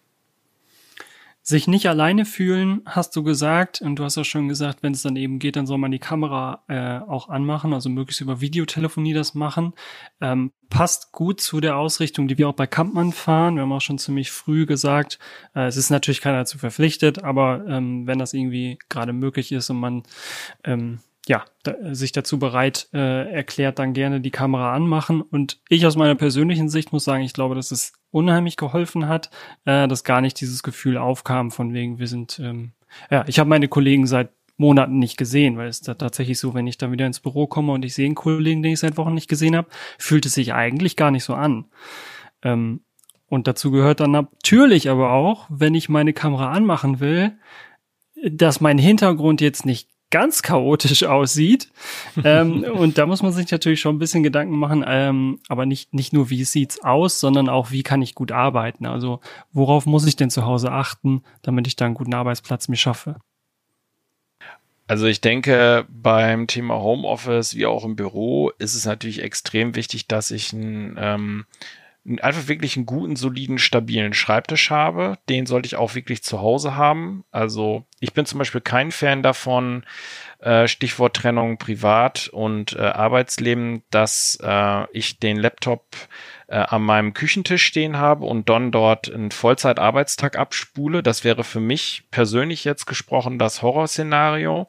Sich 1.42 1.66
nicht 1.66 1.88
alleine 1.88 2.24
fühlen, 2.26 2.82
hast 2.84 3.16
du 3.16 3.22
gesagt, 3.22 3.80
und 3.80 3.96
du 3.96 4.04
hast 4.04 4.18
auch 4.18 4.24
schon 4.24 4.48
gesagt, 4.48 4.82
wenn 4.82 4.92
es 4.92 5.02
dann 5.02 5.16
eben 5.16 5.38
geht, 5.38 5.56
dann 5.56 5.66
soll 5.66 5.78
man 5.78 5.90
die 5.90 5.98
Kamera 5.98 6.64
äh, 6.68 6.98
auch 6.98 7.28
anmachen, 7.28 7.72
also 7.72 7.88
möglichst 7.88 8.20
über 8.20 8.40
Videotelefonie 8.40 9.14
das 9.14 9.34
machen. 9.34 9.72
Ähm, 10.20 10.52
passt 10.68 11.12
gut 11.12 11.40
zu 11.40 11.60
der 11.60 11.76
Ausrichtung, 11.76 12.28
die 12.28 12.38
wir 12.38 12.48
auch 12.48 12.54
bei 12.54 12.66
Kampmann 12.66 13.12
fahren. 13.12 13.56
Wir 13.56 13.62
haben 13.62 13.72
auch 13.72 13.80
schon 13.80 13.98
ziemlich 13.98 14.30
früh 14.30 14.66
gesagt, 14.66 15.18
äh, 15.54 15.66
es 15.66 15.76
ist 15.76 15.90
natürlich 15.90 16.20
keiner 16.20 16.38
dazu 16.38 16.58
verpflichtet, 16.58 17.24
aber 17.24 17.64
ähm, 17.66 18.06
wenn 18.06 18.18
das 18.18 18.34
irgendwie 18.34 18.78
gerade 18.88 19.12
möglich 19.12 19.50
ist 19.50 19.70
und 19.70 19.80
man 19.80 20.02
ähm, 20.64 21.00
ja, 21.26 21.44
da, 21.62 21.74
sich 21.94 22.12
dazu 22.12 22.38
bereit 22.38 22.88
äh, 22.92 23.30
erklärt, 23.30 23.78
dann 23.78 23.92
gerne 23.92 24.20
die 24.20 24.30
Kamera 24.30 24.74
anmachen. 24.74 25.20
Und 25.20 25.60
ich 25.68 25.86
aus 25.86 25.96
meiner 25.96 26.14
persönlichen 26.14 26.68
Sicht 26.68 26.92
muss 26.92 27.04
sagen, 27.04 27.22
ich 27.22 27.34
glaube, 27.34 27.54
dass 27.54 27.70
es 27.70 27.92
unheimlich 28.10 28.56
geholfen 28.56 29.08
hat, 29.08 29.30
äh, 29.64 29.86
dass 29.86 30.04
gar 30.04 30.20
nicht 30.20 30.40
dieses 30.40 30.62
Gefühl 30.62 30.96
aufkam 30.96 31.50
von 31.50 31.72
wegen, 31.72 31.98
wir 31.98 32.06
sind, 32.06 32.38
ähm, 32.38 32.72
ja, 33.10 33.24
ich 33.26 33.38
habe 33.38 33.50
meine 33.50 33.68
Kollegen 33.68 34.06
seit 34.06 34.30
Monaten 34.56 34.98
nicht 34.98 35.16
gesehen, 35.16 35.56
weil 35.56 35.68
es 35.68 35.80
ist 35.80 35.98
tatsächlich 35.98 36.38
so, 36.38 36.52
wenn 36.52 36.66
ich 36.66 36.76
dann 36.76 36.92
wieder 36.92 37.06
ins 37.06 37.20
Büro 37.20 37.46
komme 37.46 37.72
und 37.72 37.84
ich 37.84 37.94
sehe 37.94 38.06
einen 38.06 38.14
Kollegen, 38.14 38.62
den 38.62 38.72
ich 38.72 38.80
seit 38.80 38.96
Wochen 38.96 39.14
nicht 39.14 39.28
gesehen 39.28 39.56
habe, 39.56 39.68
fühlt 39.98 40.26
es 40.26 40.34
sich 40.34 40.52
eigentlich 40.52 40.96
gar 40.96 41.10
nicht 41.10 41.24
so 41.24 41.34
an. 41.34 41.66
Ähm, 42.42 42.80
und 43.26 43.46
dazu 43.46 43.70
gehört 43.70 44.00
dann 44.00 44.10
natürlich 44.10 44.90
aber 44.90 45.12
auch, 45.12 45.46
wenn 45.48 45.74
ich 45.74 45.88
meine 45.88 46.12
Kamera 46.12 46.50
anmachen 46.50 47.00
will, 47.00 47.38
dass 48.28 48.60
mein 48.60 48.76
Hintergrund 48.76 49.40
jetzt 49.40 49.64
nicht 49.64 49.88
ganz 50.10 50.42
chaotisch 50.42 51.04
aussieht. 51.04 51.70
ähm, 52.24 52.64
und 52.74 52.98
da 52.98 53.06
muss 53.06 53.22
man 53.22 53.32
sich 53.32 53.50
natürlich 53.50 53.80
schon 53.80 53.96
ein 53.96 54.00
bisschen 54.00 54.22
Gedanken 54.22 54.56
machen, 54.56 54.84
ähm, 54.86 55.38
aber 55.48 55.66
nicht, 55.66 55.94
nicht 55.94 56.12
nur, 56.12 56.30
wie 56.30 56.44
sieht's 56.44 56.82
aus, 56.82 57.20
sondern 57.20 57.48
auch, 57.48 57.70
wie 57.70 57.82
kann 57.82 58.02
ich 58.02 58.14
gut 58.14 58.32
arbeiten? 58.32 58.86
Also, 58.86 59.20
worauf 59.52 59.86
muss 59.86 60.06
ich 60.06 60.16
denn 60.16 60.30
zu 60.30 60.44
Hause 60.44 60.72
achten, 60.72 61.22
damit 61.42 61.66
ich 61.66 61.76
da 61.76 61.86
einen 61.86 61.94
guten 61.94 62.14
Arbeitsplatz 62.14 62.68
mir 62.68 62.76
schaffe? 62.76 63.16
Also 64.90 65.06
ich 65.06 65.20
denke, 65.20 65.86
beim 65.88 66.48
Thema 66.48 66.80
Homeoffice 66.80 67.54
wie 67.54 67.66
auch 67.66 67.84
im 67.84 67.94
Büro 67.94 68.50
ist 68.58 68.74
es 68.74 68.86
natürlich 68.86 69.22
extrem 69.22 69.76
wichtig, 69.76 70.08
dass 70.08 70.32
ich 70.32 70.52
ein 70.52 70.96
ähm, 70.98 71.44
einfach 72.20 72.48
wirklich 72.48 72.76
einen 72.76 72.86
guten, 72.86 73.16
soliden, 73.16 73.58
stabilen 73.58 74.14
Schreibtisch 74.14 74.70
habe. 74.70 75.18
Den 75.28 75.46
sollte 75.46 75.66
ich 75.66 75.76
auch 75.76 75.94
wirklich 75.94 76.22
zu 76.22 76.40
Hause 76.40 76.74
haben. 76.74 77.24
Also 77.30 77.84
ich 78.00 78.12
bin 78.12 78.26
zum 78.26 78.38
Beispiel 78.38 78.60
kein 78.60 78.90
Fan 78.90 79.22
davon, 79.22 79.84
äh, 80.40 80.68
Stichwort 80.68 81.16
Trennung 81.16 81.58
Privat 81.58 82.28
und 82.28 82.74
äh, 82.74 82.80
Arbeitsleben, 82.80 83.82
dass 83.90 84.38
äh, 84.42 84.84
ich 84.92 85.18
den 85.18 85.36
Laptop 85.36 85.84
äh, 86.50 86.56
an 86.56 86.82
meinem 86.82 87.14
Küchentisch 87.14 87.62
stehen 87.62 87.96
habe 87.96 88.26
und 88.26 88.48
dann 88.48 88.72
dort 88.72 89.12
einen 89.12 89.30
Vollzeitarbeitstag 89.30 90.36
abspule. 90.36 91.02
Das 91.02 91.22
wäre 91.22 91.44
für 91.44 91.60
mich 91.60 92.02
persönlich 92.10 92.64
jetzt 92.64 92.86
gesprochen 92.86 93.38
das 93.38 93.62
Horrorszenario. 93.62 94.66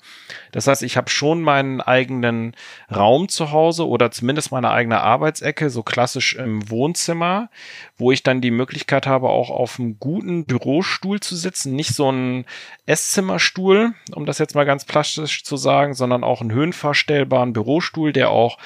Das 0.52 0.68
heißt, 0.68 0.84
ich 0.84 0.96
habe 0.96 1.10
schon 1.10 1.42
meinen 1.42 1.82
eigenen 1.82 2.56
Raum 2.94 3.30
zu 3.30 3.52
Hause 3.52 3.88
oder 3.88 4.12
zumindest 4.12 4.52
meine 4.52 4.70
eigene 4.70 5.02
Arbeitsecke, 5.02 5.72
so 5.72 5.82
klassisch 5.82 6.36
im 6.36 6.70
Wohnzimmer, 6.70 7.50
wo 7.98 8.12
ich 8.12 8.22
dann 8.22 8.42
die 8.42 8.52
Möglichkeit 8.52 9.08
habe, 9.08 9.30
auch 9.30 9.50
auf 9.50 9.80
einem 9.80 9.98
guten 10.00 10.46
Bürostuhl 10.46 11.20
zu 11.20 11.36
sitzen. 11.36 11.76
Nicht 11.76 11.96
so 11.96 12.12
ein 12.12 12.46
Esszimmerstuhl, 12.86 13.94
um 14.14 14.28
das 14.28 14.38
jetzt 14.38 14.54
mal 14.54 14.66
ganz 14.66 14.86
plastisch 14.86 15.44
zu 15.44 15.58
sagen, 15.62 15.94
sondern 15.94 16.24
auch 16.24 16.42
einen 16.42 16.52
höhenverstellbaren 16.52 17.54
Bürostuhl, 17.54 18.12
der 18.12 18.30
auch 18.30 18.58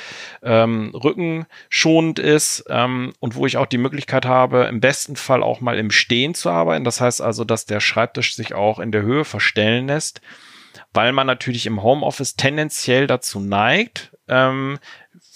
ähm, 0.42 0.92
rückenschonend 0.96 2.18
ist. 2.20 2.66
Ähm, 2.70 3.14
und 3.20 3.36
wo 3.36 3.46
ich 3.46 3.58
auch 3.58 3.68
die 3.68 3.78
Möglichkeit 3.78 4.26
habe, 4.26 4.64
im 4.64 4.80
besten 4.80 5.16
Fall 5.16 5.44
auch 5.44 5.62
mal 5.62 5.78
im 5.78 5.92
Stehen 5.92 6.34
zu 6.34 6.50
arbeiten. 6.50 6.84
Das 6.84 7.02
heißt 7.02 7.22
also, 7.22 7.44
dass 7.44 7.66
der 7.66 7.80
Schreibtisch 7.80 8.36
sich 8.36 8.54
auch 8.54 8.80
in 8.80 8.92
der 8.92 9.04
Höhe 9.04 9.26
verstellen 9.26 9.88
lässt. 9.88 10.22
weil 10.94 11.12
man 11.12 11.28
natürlich 11.28 11.66
im 11.66 11.84
Homeoffice 11.84 12.36
tendenziell 12.36 13.06
dazu 13.06 13.40
neigt, 13.40 14.12
ähm, 14.28 14.80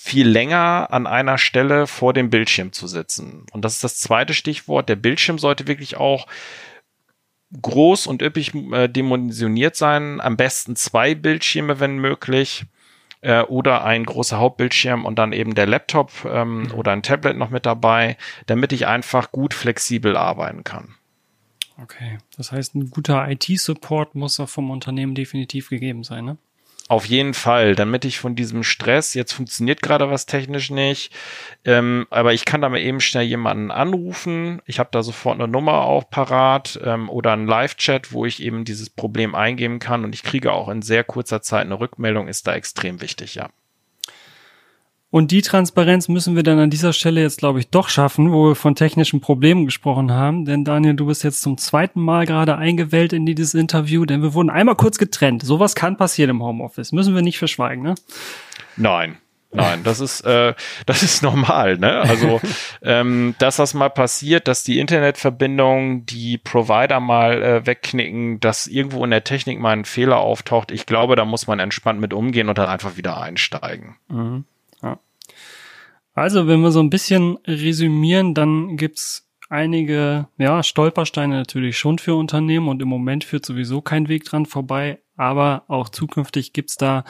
viel 0.01 0.27
länger 0.27 0.87
an 0.91 1.05
einer 1.05 1.37
Stelle 1.37 1.85
vor 1.85 2.13
dem 2.13 2.29
Bildschirm 2.29 2.71
zu 2.71 2.87
sitzen. 2.87 3.45
Und 3.51 3.65
das 3.65 3.75
ist 3.75 3.83
das 3.83 3.99
zweite 3.99 4.33
Stichwort. 4.33 4.87
Der 4.87 4.95
Bildschirm 4.95 5.37
sollte 5.37 5.67
wirklich 5.67 5.97
auch 5.97 6.25
groß 7.62 8.07
und 8.07 8.21
üppig 8.21 8.53
äh, 8.53 8.88
dimensioniert 8.88 9.75
sein. 9.75 10.21
Am 10.21 10.38
besten 10.38 10.75
zwei 10.75 11.15
Bildschirme, 11.15 11.79
wenn 11.79 11.97
möglich. 11.97 12.65
Äh, 13.21 13.41
oder 13.41 13.83
ein 13.83 14.05
großer 14.05 14.38
Hauptbildschirm 14.38 15.03
und 15.05 15.19
dann 15.19 15.33
eben 15.33 15.53
der 15.53 15.67
Laptop 15.67 16.12
ähm, 16.25 16.63
mhm. 16.63 16.71
oder 16.71 16.93
ein 16.93 17.03
Tablet 17.03 17.35
noch 17.35 17.49
mit 17.49 17.65
dabei, 17.65 18.17
damit 18.45 18.71
ich 18.71 18.88
einfach 18.88 19.33
gut 19.33 19.53
flexibel 19.53 20.15
arbeiten 20.15 20.63
kann. 20.63 20.95
Okay, 21.81 22.17
das 22.38 22.51
heißt, 22.53 22.75
ein 22.75 22.89
guter 22.89 23.29
IT-Support 23.29 24.15
muss 24.15 24.39
auch 24.39 24.47
vom 24.47 24.69
Unternehmen 24.69 25.15
definitiv 25.15 25.69
gegeben 25.69 26.03
sein, 26.03 26.25
ne? 26.25 26.38
Auf 26.89 27.06
jeden 27.06 27.36
Fall, 27.36 27.75
damit 27.75 28.04
ich 28.04 28.17
von 28.17 28.36
diesem 28.36 28.63
Stress, 28.63 29.13
jetzt 29.13 29.34
funktioniert 29.34 29.84
gerade 29.84 30.10
was 30.10 30.25
technisch 30.25 30.71
nicht, 30.71 31.13
ähm, 31.63 32.08
aber 32.10 32.34
ich 32.34 32.45
kann 32.45 32.62
da 32.62 32.69
mal 32.69 32.80
eben 32.80 32.99
schnell 32.99 33.25
jemanden 33.25 33.69
anrufen. 33.69 34.60
Ich 34.65 34.80
habe 34.80 34.89
da 34.91 35.04
sofort 35.04 35.39
eine 35.39 35.47
Nummer 35.47 35.82
auch 35.84 36.10
parat 36.10 36.80
ähm, 36.84 37.08
oder 37.08 37.34
einen 37.34 37.45
Live-Chat, 37.45 38.12
wo 38.12 38.25
ich 38.25 38.41
eben 38.41 38.65
dieses 38.65 38.89
Problem 38.89 39.36
eingeben 39.36 39.78
kann 39.78 40.04
und 40.04 40.15
ich 40.15 40.23
kriege 40.23 40.52
auch 40.52 40.67
in 40.67 40.82
sehr 40.82 41.04
kurzer 41.04 41.43
Zeit 41.43 41.67
eine 41.67 41.80
Rückmeldung, 41.80 42.28
ist 42.28 42.47
da 42.47 42.56
extrem 42.56 43.02
wichtig, 43.02 43.36
ja. 43.36 43.49
Und 45.11 45.31
die 45.31 45.41
Transparenz 45.41 46.07
müssen 46.07 46.35
wir 46.35 46.43
dann 46.43 46.59
an 46.59 46.69
dieser 46.69 46.93
Stelle 46.93 47.21
jetzt, 47.21 47.39
glaube 47.39 47.59
ich, 47.59 47.69
doch 47.69 47.89
schaffen, 47.89 48.31
wo 48.31 48.49
wir 48.49 48.55
von 48.55 48.75
technischen 48.75 49.21
Problemen 49.21 49.65
gesprochen 49.65 50.11
haben. 50.11 50.45
Denn 50.45 50.63
Daniel, 50.63 50.93
du 50.93 51.07
bist 51.07 51.23
jetzt 51.23 51.41
zum 51.41 51.57
zweiten 51.57 51.99
Mal 51.99 52.27
gerade 52.27 52.57
eingewählt 52.57 53.11
in 53.11 53.25
dieses 53.25 53.55
Interview, 53.55 54.05
denn 54.05 54.21
wir 54.21 54.35
wurden 54.35 54.51
einmal 54.51 54.75
kurz 54.75 54.99
getrennt. 54.99 55.41
Sowas 55.43 55.73
kann 55.73 55.97
passieren 55.97 56.29
im 56.29 56.43
Homeoffice. 56.43 56.91
Müssen 56.91 57.15
wir 57.15 57.23
nicht 57.23 57.39
verschweigen, 57.39 57.83
ne? 57.83 57.95
Nein. 58.77 59.17
Nein, 59.51 59.81
das 59.83 59.99
ist 59.99 60.21
äh, 60.21 60.53
das 60.85 61.01
ist 61.01 61.23
normal, 61.23 61.79
ne? 61.79 62.01
Also 62.01 62.39
ähm, 62.83 63.33
dass 63.39 63.55
das 63.55 63.73
mal 63.73 63.89
passiert, 63.89 64.47
dass 64.47 64.61
die 64.61 64.77
Internetverbindung, 64.77 66.05
die 66.05 66.37
Provider 66.37 66.99
mal 66.99 67.41
äh, 67.41 67.65
wegknicken, 67.65 68.39
dass 68.41 68.67
irgendwo 68.67 69.03
in 69.03 69.09
der 69.09 69.23
Technik 69.23 69.59
mal 69.59 69.71
ein 69.71 69.85
Fehler 69.85 70.17
auftaucht. 70.17 70.69
Ich 70.69 70.85
glaube, 70.85 71.15
da 71.15 71.25
muss 71.25 71.47
man 71.47 71.57
entspannt 71.57 71.99
mit 71.99 72.13
umgehen 72.13 72.47
und 72.47 72.59
dann 72.59 72.69
einfach 72.69 72.95
wieder 72.95 73.19
einsteigen. 73.19 73.95
Mhm. 74.07 74.45
Also, 76.19 76.47
wenn 76.47 76.60
wir 76.60 76.71
so 76.71 76.82
ein 76.82 76.89
bisschen 76.89 77.38
resümieren, 77.47 78.34
dann 78.34 78.75
gibt's 78.75 79.32
einige 79.47 80.27
ja, 80.38 80.63
Stolpersteine 80.63 81.38
natürlich 81.38 81.77
schon 81.77 81.97
für 81.97 82.15
Unternehmen 82.15 82.67
und 82.67 82.82
im 82.82 82.89
Moment 82.89 83.23
führt 83.23 83.45
sowieso 83.45 83.82
kein 83.82 84.10
Weg 84.10 84.25
dran 84.25 84.45
vorbei, 84.45 84.99
aber 85.15 85.63
auch 85.69 85.88
zukünftig 85.88 86.51
gibt's 86.51 86.75
da 86.75 87.05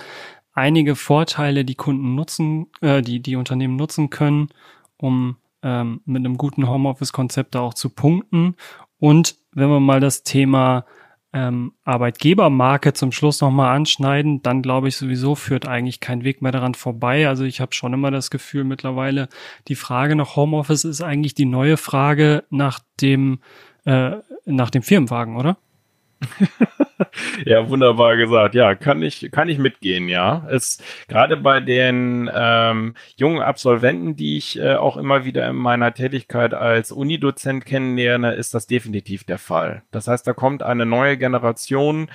einige 0.54 0.95
Vorteile, 0.95 1.65
die 1.65 1.74
Kunden 1.74 2.13
nutzen, 2.13 2.67
äh, 2.82 3.02
die 3.02 3.19
die 3.19 3.36
Unternehmen 3.36 3.78
nutzen 3.78 4.12
können, 4.12 4.50
um 4.98 5.38
ähm, 5.63 6.02
mit 6.06 6.19
einem 6.19 6.38
guten 6.38 6.69
Homeoffice-Konzept 6.69 7.56
da 7.56 7.62
auch 7.62 7.74
zu 7.74 7.89
punkten. 7.89 8.58
Und 9.00 9.38
wenn 9.54 9.69
wir 9.69 9.80
mal 9.80 10.02
das 10.02 10.22
Thema 10.22 10.86
ähm, 11.32 11.74
Arbeitgebermarke 11.84 12.94
zum 12.94 13.12
Schluss 13.12 13.42
nochmal 13.42 13.76
anschneiden, 13.76 14.42
dann 14.42 14.62
glaube 14.62 14.88
ich 14.88 14.98
sowieso 14.98 15.36
führt 15.36 15.68
eigentlich 15.68 16.00
kein 16.00 16.24
Weg 16.24 16.42
mehr 16.42 16.52
daran 16.52 16.74
vorbei. 16.74 17.28
Also 17.28 17.44
ich 17.44 17.62
habe 17.62 17.74
schon 17.74 17.94
immer 17.94 18.12
das 18.12 18.32
Gefühl 18.32 18.63
mittlerweile, 18.63 19.30
die 19.68 19.76
Frage 19.76 20.15
nach 20.15 20.36
Homeoffice 20.36 20.86
ist 20.86 21.02
eigentlich 21.02 21.36
die 21.36 21.46
neue 21.46 21.78
Frage 21.78 22.44
nach 22.50 22.80
dem, 23.00 23.39
äh, 23.86 24.18
nach 24.46 24.70
dem 24.72 24.82
Firmenwagen, 24.82 25.38
oder? 25.38 25.58
ja, 27.45 27.69
wunderbar 27.69 28.17
gesagt. 28.17 28.55
Ja, 28.55 28.75
kann 28.75 29.01
ich, 29.01 29.29
kann 29.31 29.49
ich 29.49 29.57
mitgehen, 29.57 30.09
ja. 30.09 30.45
Es, 30.49 30.81
gerade 31.07 31.38
bei 31.38 31.59
den 31.59 32.29
ähm, 32.33 32.95
jungen 33.15 33.41
Absolventen, 33.41 34.15
die 34.15 34.38
ich 34.38 34.59
äh, 34.59 34.75
auch 34.75 34.97
immer 34.97 35.25
wieder 35.25 35.47
in 35.49 35.55
meiner 35.55 35.93
Tätigkeit 35.93 36.53
als 36.53 36.91
Unidozent 36.91 37.65
kennenlerne, 37.65 38.33
ist 38.33 38.53
das 38.53 38.67
definitiv 38.67 39.23
der 39.23 39.38
Fall. 39.38 39.83
Das 39.91 40.07
heißt, 40.07 40.25
da 40.27 40.33
kommt 40.33 40.63
eine 40.63 40.85
neue 40.85 41.17
Generation, 41.17 42.09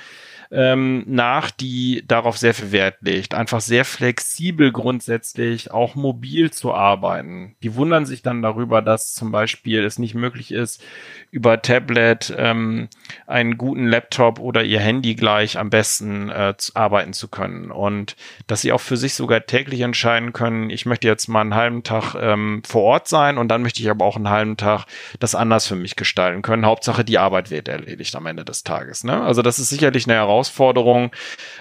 ähm, 0.55 1.05
nach, 1.07 1.51
die 1.51 2.05
darauf 2.07 2.39
sehr 2.39 2.55
viel 2.55 2.73
Wert 2.73 2.99
legt. 3.01 3.35
Einfach 3.35 3.61
sehr 3.61 3.85
flexibel 3.85 4.73
grundsätzlich, 4.73 5.71
auch 5.71 5.95
mobil 5.97 6.53
zu 6.53 6.73
arbeiten. 6.73 7.57
Die 7.63 7.75
wundern 7.75 8.07
sich 8.07 8.23
dann 8.23 8.41
darüber, 8.43 8.81
dass 8.81 9.15
zum 9.15 9.33
Beispiel 9.33 9.85
es 9.85 9.99
nicht 9.99 10.15
möglich 10.15 10.53
ist, 10.53 10.83
über 11.31 11.61
Tablet 11.61 12.33
ähm, 12.39 12.89
einen 13.27 13.59
guten 13.59 13.87
Laptop 13.87 14.39
oder 14.39 14.63
ihr 14.63 14.74
Handy 14.81 15.15
gleich 15.15 15.59
am 15.59 15.71
besten 15.71 16.29
äh, 16.31 16.55
arbeiten 16.75 17.13
zu 17.13 17.29
können. 17.29 17.71
Und 17.71 18.17
dass 18.47 18.61
sie 18.61 18.73
auch 18.73 18.81
für 18.81 18.97
sich 18.97 19.15
sogar 19.15 19.47
täglich 19.47 19.81
entscheiden 19.81 20.33
können, 20.33 20.71
ich 20.71 20.87
möchte 20.87 21.07
jetzt 21.09 21.29
mal 21.29 21.41
einen 21.41 21.55
halben 21.55 21.83
Tag 21.83 22.15
ähm, 22.15 22.63
vor 22.67 22.83
Ort 22.83 23.09
sein 23.09 23.39
und 23.39 23.49
dann 23.49 23.63
möchte 23.63 23.81
ich 23.81 23.91
aber 23.91 24.05
auch 24.05 24.17
einen 24.17 24.31
halben 24.31 24.57
Tag 24.57 24.87
das 25.19 25.35
anders 25.35 25.67
für 25.67 25.77
mich 25.77 25.97
gestalten 25.97 26.43
können. 26.43 26.67
Hauptsache 26.67 27.05
die 27.05 27.19
Arbeit 27.19 27.51
wird 27.51 27.69
erledigt 27.69 28.15
am 28.17 28.27
Ende 28.27 28.45
des 28.45 28.65
Tages. 28.65 29.05
Ne? 29.05 29.23
Also 29.23 29.43
das 29.43 29.59
ist 29.59 29.71
sicherlich 29.71 30.07
eine 30.07 30.15
Herausforderung 30.15 30.55
Herausforderung, 30.65 31.11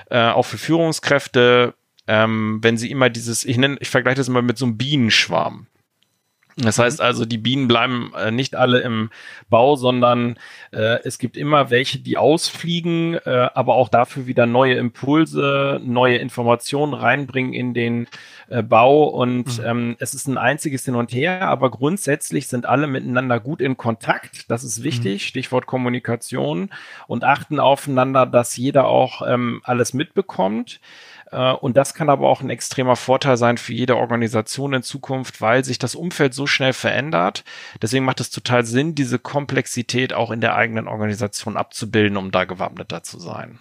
äh, 0.10 0.30
auch 0.30 0.44
für 0.44 0.58
Führungskräfte, 0.58 1.74
ähm, 2.08 2.60
wenn 2.62 2.78
sie 2.78 2.92
immer 2.92 3.10
dieses, 3.10 3.46
ich 3.46 3.58
nenne, 3.58 3.78
ich 3.80 3.90
vergleiche 3.90 4.18
das 4.18 4.28
immer 4.28 4.42
mit 4.42 4.58
so 4.58 4.66
einem 4.66 4.78
Bienenschwarm. 4.78 5.68
Das 6.58 6.78
heißt 6.78 7.02
also, 7.02 7.26
die 7.26 7.38
Bienen 7.38 7.68
bleiben 7.68 8.12
äh, 8.16 8.32
nicht 8.32 8.56
alle 8.56 8.82
im 8.82 9.10
Bau, 9.50 9.76
sondern 9.76 10.38
äh, 10.72 11.00
es 11.04 11.18
gibt 11.18 11.36
immer 11.36 11.70
welche, 11.72 12.00
die 12.00 12.18
ausfliegen, 12.18 13.16
äh, 13.26 13.50
aber 13.54 13.74
auch 13.76 13.90
dafür 13.90 14.28
wieder 14.28 14.46
neue 14.46 14.76
Impulse, 14.76 15.82
neue 15.84 16.18
Informationen 16.18 16.94
reinbringen 16.94 17.54
in 17.54 17.74
den 17.74 18.08
äh, 18.50 18.62
Bau. 18.62 19.06
Und 19.06 19.60
mhm. 19.60 19.66
ähm, 19.66 19.96
es 20.00 20.14
ist 20.14 20.28
ein 20.28 20.38
einziges 20.38 20.86
Hin 20.86 20.96
und 20.96 21.12
Her, 21.12 21.48
aber 21.48 21.72
grundsätzlich 21.72 22.48
sind 22.48 22.68
alle 22.68 22.88
miteinander 22.88 23.40
gut 23.40 23.60
in 23.60 23.76
Kontakt. 23.76 24.52
Das 24.52 24.64
ist 24.64 24.84
wichtig, 24.84 25.24
mhm. 25.24 25.28
Stichwort 25.28 25.66
Kommunikation 25.66 26.70
und 27.08 27.24
achten 27.24 27.60
aufeinander, 27.60 28.26
dass 28.26 28.56
jeder 28.58 28.88
auch 28.88 29.24
ähm, 29.28 29.62
alles 29.64 29.94
mitbekommt. 29.94 30.80
Äh, 31.34 31.54
und 31.54 31.76
das 31.76 31.94
kann 31.94 32.10
aber 32.10 32.30
auch 32.30 32.42
ein 32.42 32.50
extremer 32.50 32.96
Vorteil 32.96 33.38
sein 33.38 33.58
für 33.58 33.74
jede 33.74 33.98
Organisation 33.98 34.74
in 34.74 34.84
Zukunft, 34.84 35.42
weil 35.42 35.66
sich 35.66 35.80
das 35.80 35.96
Umfeld 35.96 36.34
so 36.34 36.48
schnell 36.48 36.74
verändert. 36.74 37.44
Deswegen 37.82 38.06
macht 38.06 38.20
es 38.20 38.30
total 38.30 38.66
Sinn, 38.66 38.96
diese 38.96 39.20
Komplexität 39.20 40.14
auch 40.14 40.32
in 40.32 40.42
der 40.42 40.56
eigenen 40.56 40.88
Organisation 40.88 41.58
abzubilden, 41.58 42.18
um 42.18 42.32
da 42.32 42.46
gewappneter 42.46 43.04
zu 43.04 43.20
sein. 43.20 43.60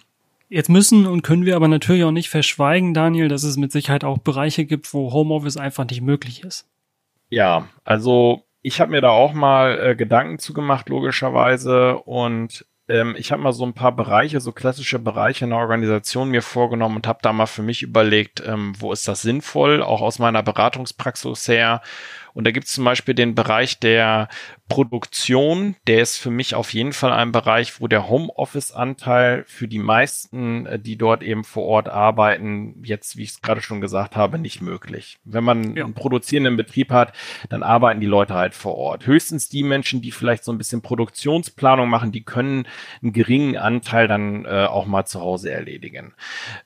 Jetzt 0.49 0.69
müssen 0.69 1.07
und 1.07 1.23
können 1.23 1.45
wir 1.45 1.55
aber 1.55 1.67
natürlich 1.67 2.03
auch 2.03 2.11
nicht 2.11 2.29
verschweigen, 2.29 2.93
Daniel, 2.93 3.27
dass 3.27 3.43
es 3.43 3.57
mit 3.57 3.71
Sicherheit 3.71 4.03
auch 4.03 4.19
Bereiche 4.19 4.65
gibt, 4.65 4.93
wo 4.93 5.11
Homeoffice 5.11 5.57
einfach 5.57 5.85
nicht 5.85 6.01
möglich 6.01 6.43
ist. 6.43 6.67
Ja, 7.29 7.67
also 7.83 8.43
ich 8.61 8.79
habe 8.79 8.91
mir 8.91 9.01
da 9.01 9.09
auch 9.09 9.33
mal 9.33 9.79
äh, 9.79 9.95
Gedanken 9.95 10.37
zugemacht, 10.37 10.89
logischerweise. 10.89 11.97
Und 11.97 12.65
ähm, 12.87 13.15
ich 13.17 13.31
habe 13.31 13.41
mal 13.41 13.53
so 13.53 13.65
ein 13.65 13.73
paar 13.73 13.95
Bereiche, 13.95 14.39
so 14.39 14.51
klassische 14.51 14.99
Bereiche 14.99 15.45
in 15.45 15.51
der 15.51 15.59
Organisation 15.59 16.29
mir 16.29 16.41
vorgenommen 16.41 16.97
und 16.97 17.07
habe 17.07 17.19
da 17.21 17.31
mal 17.31 17.45
für 17.45 17.63
mich 17.63 17.81
überlegt, 17.81 18.43
ähm, 18.45 18.73
wo 18.77 18.91
ist 18.91 19.07
das 19.07 19.21
sinnvoll, 19.21 19.81
auch 19.81 20.01
aus 20.01 20.19
meiner 20.19 20.43
Beratungspraxis 20.43 21.47
her 21.47 21.81
und 22.33 22.45
da 22.45 22.51
gibt 22.51 22.67
es 22.67 22.73
zum 22.73 22.83
Beispiel 22.83 23.13
den 23.13 23.35
Bereich 23.35 23.79
der 23.79 24.27
Produktion, 24.69 25.75
der 25.87 26.01
ist 26.01 26.17
für 26.17 26.31
mich 26.31 26.55
auf 26.55 26.73
jeden 26.73 26.93
Fall 26.93 27.11
ein 27.11 27.31
Bereich, 27.31 27.79
wo 27.79 27.87
der 27.87 28.09
Homeoffice-Anteil 28.09 29.43
für 29.45 29.67
die 29.67 29.77
meisten, 29.77 30.65
äh, 30.65 30.79
die 30.79 30.97
dort 30.97 31.21
eben 31.21 31.43
vor 31.43 31.65
Ort 31.65 31.89
arbeiten, 31.89 32.81
jetzt, 32.83 33.17
wie 33.17 33.23
ich 33.23 33.31
es 33.31 33.41
gerade 33.41 33.61
schon 33.61 33.81
gesagt 33.81 34.15
habe, 34.15 34.39
nicht 34.39 34.61
möglich. 34.61 35.19
Wenn 35.25 35.43
man 35.43 35.75
ja. 35.75 35.83
einen 35.83 35.93
produzierenden 35.93 36.57
Betrieb 36.57 36.91
hat, 36.91 37.13
dann 37.49 37.61
arbeiten 37.61 37.99
die 37.99 38.07
Leute 38.07 38.33
halt 38.33 38.55
vor 38.55 38.75
Ort. 38.75 39.05
Höchstens 39.05 39.47
die 39.47 39.63
Menschen, 39.63 40.01
die 40.01 40.11
vielleicht 40.11 40.43
so 40.43 40.51
ein 40.51 40.57
bisschen 40.57 40.81
Produktionsplanung 40.81 41.87
machen, 41.87 42.11
die 42.11 42.23
können 42.23 42.67
einen 43.03 43.13
geringen 43.13 43.57
Anteil 43.57 44.07
dann 44.07 44.45
äh, 44.45 44.65
auch 44.65 44.87
mal 44.87 45.05
zu 45.05 45.21
Hause 45.21 45.51
erledigen. 45.51 46.13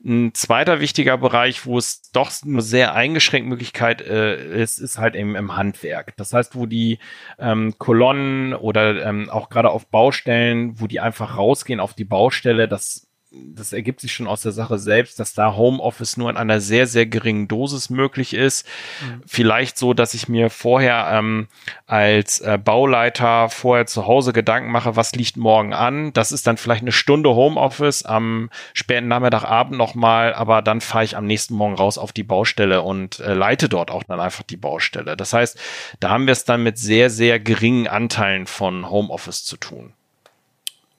Ein 0.06 0.34
zweiter 0.34 0.80
wichtiger 0.80 1.18
Bereich, 1.18 1.66
wo 1.66 1.78
es 1.78 2.10
doch 2.12 2.32
eine 2.46 2.62
sehr 2.62 2.94
eingeschränkte 2.94 3.50
Möglichkeit 3.50 4.02
äh, 4.02 4.62
ist, 4.62 4.78
ist 4.78 4.98
halt 4.98 5.16
eben 5.16 5.36
im 5.36 5.57
Handwerk. 5.58 6.16
Das 6.18 6.34
heißt, 6.34 6.56
wo 6.56 6.66
die 6.66 7.00
ähm, 7.40 7.78
Kolonnen 7.78 8.54
oder 8.54 9.06
ähm, 9.06 9.30
auch 9.30 9.50
gerade 9.50 9.70
auf 9.70 9.88
Baustellen, 9.88 10.80
wo 10.80 10.88
die 10.88 11.00
einfach 11.00 11.38
rausgehen 11.38 11.80
auf 11.80 11.94
die 11.94 12.06
Baustelle, 12.06 12.68
das 12.68 13.07
das 13.56 13.74
ergibt 13.74 14.02
sich 14.02 14.14
schon 14.14 14.28
aus 14.28 14.42
der 14.42 14.52
Sache 14.52 14.78
selbst, 14.78 15.20
dass 15.20 15.34
da 15.34 15.56
Homeoffice 15.56 16.18
nur 16.18 16.30
in 16.30 16.38
einer 16.38 16.60
sehr, 16.60 16.88
sehr 16.88 17.06
geringen 17.06 17.48
Dosis 17.48 17.90
möglich 17.90 18.34
ist. 18.34 18.68
Mhm. 19.02 19.22
Vielleicht 19.26 19.78
so, 19.78 19.94
dass 19.94 20.14
ich 20.14 20.28
mir 20.28 20.50
vorher 20.50 21.10
ähm, 21.12 21.48
als 21.86 22.40
äh, 22.40 22.58
Bauleiter 22.64 23.50
vorher 23.50 23.86
zu 23.86 24.08
Hause 24.08 24.34
Gedanken 24.34 24.72
mache, 24.72 24.96
was 24.96 25.14
liegt 25.14 25.38
morgen 25.38 25.74
an. 25.74 26.14
Das 26.14 26.32
ist 26.32 26.48
dann 26.48 26.58
vielleicht 26.58 26.82
eine 26.82 26.92
Stunde 26.92 27.30
Homeoffice 27.30 28.04
am 28.04 28.50
späten 28.74 29.08
Nachmittagabend 29.08 29.78
nochmal, 29.78 30.34
aber 30.34 30.62
dann 30.62 30.82
fahre 30.82 31.04
ich 31.04 31.18
am 31.18 31.26
nächsten 31.26 31.56
Morgen 31.56 31.76
raus 31.76 31.98
auf 31.98 32.12
die 32.12 32.24
Baustelle 32.24 32.82
und 32.82 33.20
äh, 33.20 33.34
leite 33.34 33.70
dort 33.70 33.92
auch 33.92 34.04
dann 34.04 34.20
einfach 34.20 34.44
die 34.44 34.58
Baustelle. 34.58 35.18
Das 35.18 35.34
heißt, 35.34 35.60
da 36.00 36.10
haben 36.10 36.28
wir 36.28 36.34
es 36.34 36.46
dann 36.46 36.64
mit 36.64 36.78
sehr, 36.78 37.10
sehr 37.10 37.40
geringen 37.40 37.88
Anteilen 37.88 38.48
von 38.48 38.90
Homeoffice 38.90 39.44
zu 39.44 39.58
tun. 39.58 39.94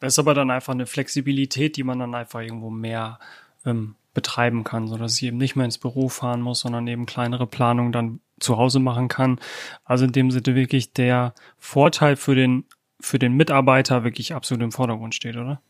Das 0.01 0.15
ist 0.15 0.19
aber 0.19 0.35
dann 0.35 0.51
einfach 0.51 0.73
eine 0.73 0.87
Flexibilität, 0.87 1.77
die 1.77 1.83
man 1.83 1.99
dann 1.99 2.15
einfach 2.15 2.41
irgendwo 2.41 2.71
mehr 2.71 3.19
ähm, 3.65 3.95
betreiben 4.15 4.65
kann, 4.65 4.89
so 4.89 4.97
dass 4.97 5.17
ich 5.17 5.25
eben 5.25 5.39
nicht 5.39 5.57
mehr 5.57 5.65
ins 5.65 5.79
Büro 5.79 6.09
fahren 6.09 6.41
muss, 6.41 6.61
sondern 6.61 6.87
eben 6.87 7.07
kleinere 7.07 7.47
Planungen 7.47 7.93
dann 7.93 8.21
zu 8.41 8.57
Hause 8.57 8.81
machen 8.81 9.09
kann. 9.09 9.41
Also 9.85 10.05
in 10.05 10.13
dem 10.13 10.31
Sinne 10.31 10.55
wirklich 10.55 10.93
der 10.93 11.35
Vorteil 11.59 12.17
für 12.17 12.35
den 12.35 12.65
für 13.01 13.19
den 13.21 13.35
Mitarbeiter 13.35 14.03
wirklich 14.03 14.35
absolut 14.35 14.63
im 14.63 14.73
Vordergrund 14.73 15.15
steht, 15.15 15.37
oder? 15.37 15.61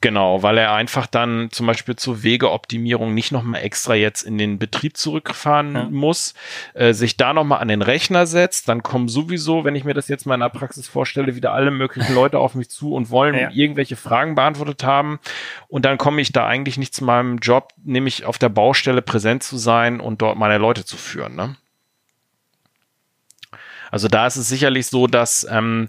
Genau, 0.00 0.42
weil 0.42 0.58
er 0.58 0.72
einfach 0.72 1.06
dann 1.06 1.48
zum 1.52 1.66
Beispiel 1.66 1.94
zur 1.94 2.24
Wegeoptimierung 2.24 3.14
nicht 3.14 3.30
nochmal 3.30 3.62
extra 3.62 3.94
jetzt 3.94 4.22
in 4.22 4.36
den 4.36 4.58
Betrieb 4.58 4.96
zurückfahren 4.96 5.74
ja. 5.74 5.88
muss, 5.88 6.34
äh, 6.74 6.92
sich 6.92 7.16
da 7.16 7.32
nochmal 7.32 7.60
an 7.60 7.68
den 7.68 7.80
Rechner 7.80 8.26
setzt, 8.26 8.68
dann 8.68 8.82
kommen 8.82 9.08
sowieso, 9.08 9.64
wenn 9.64 9.76
ich 9.76 9.84
mir 9.84 9.94
das 9.94 10.08
jetzt 10.08 10.26
mal 10.26 10.34
in 10.34 10.40
der 10.40 10.48
Praxis 10.48 10.88
vorstelle, 10.88 11.36
wieder 11.36 11.52
alle 11.52 11.70
möglichen 11.70 12.12
Leute 12.14 12.40
auf 12.40 12.56
mich 12.56 12.70
zu 12.70 12.92
und 12.92 13.10
wollen 13.10 13.36
ja. 13.36 13.50
irgendwelche 13.52 13.94
Fragen 13.94 14.34
beantwortet 14.34 14.82
haben 14.82 15.20
und 15.68 15.84
dann 15.84 15.96
komme 15.96 16.20
ich 16.20 16.32
da 16.32 16.44
eigentlich 16.44 16.76
nicht 16.76 16.92
zu 16.92 17.04
meinem 17.04 17.38
Job, 17.38 17.72
nämlich 17.84 18.24
auf 18.24 18.38
der 18.38 18.48
Baustelle 18.48 19.00
präsent 19.00 19.44
zu 19.44 19.58
sein 19.58 20.00
und 20.00 20.22
dort 20.22 20.36
meine 20.36 20.58
Leute 20.58 20.84
zu 20.84 20.96
führen. 20.96 21.36
Ne? 21.36 21.54
Also 23.92 24.08
da 24.08 24.26
ist 24.26 24.36
es 24.36 24.48
sicherlich 24.48 24.86
so, 24.86 25.06
dass 25.06 25.46
ähm, 25.48 25.88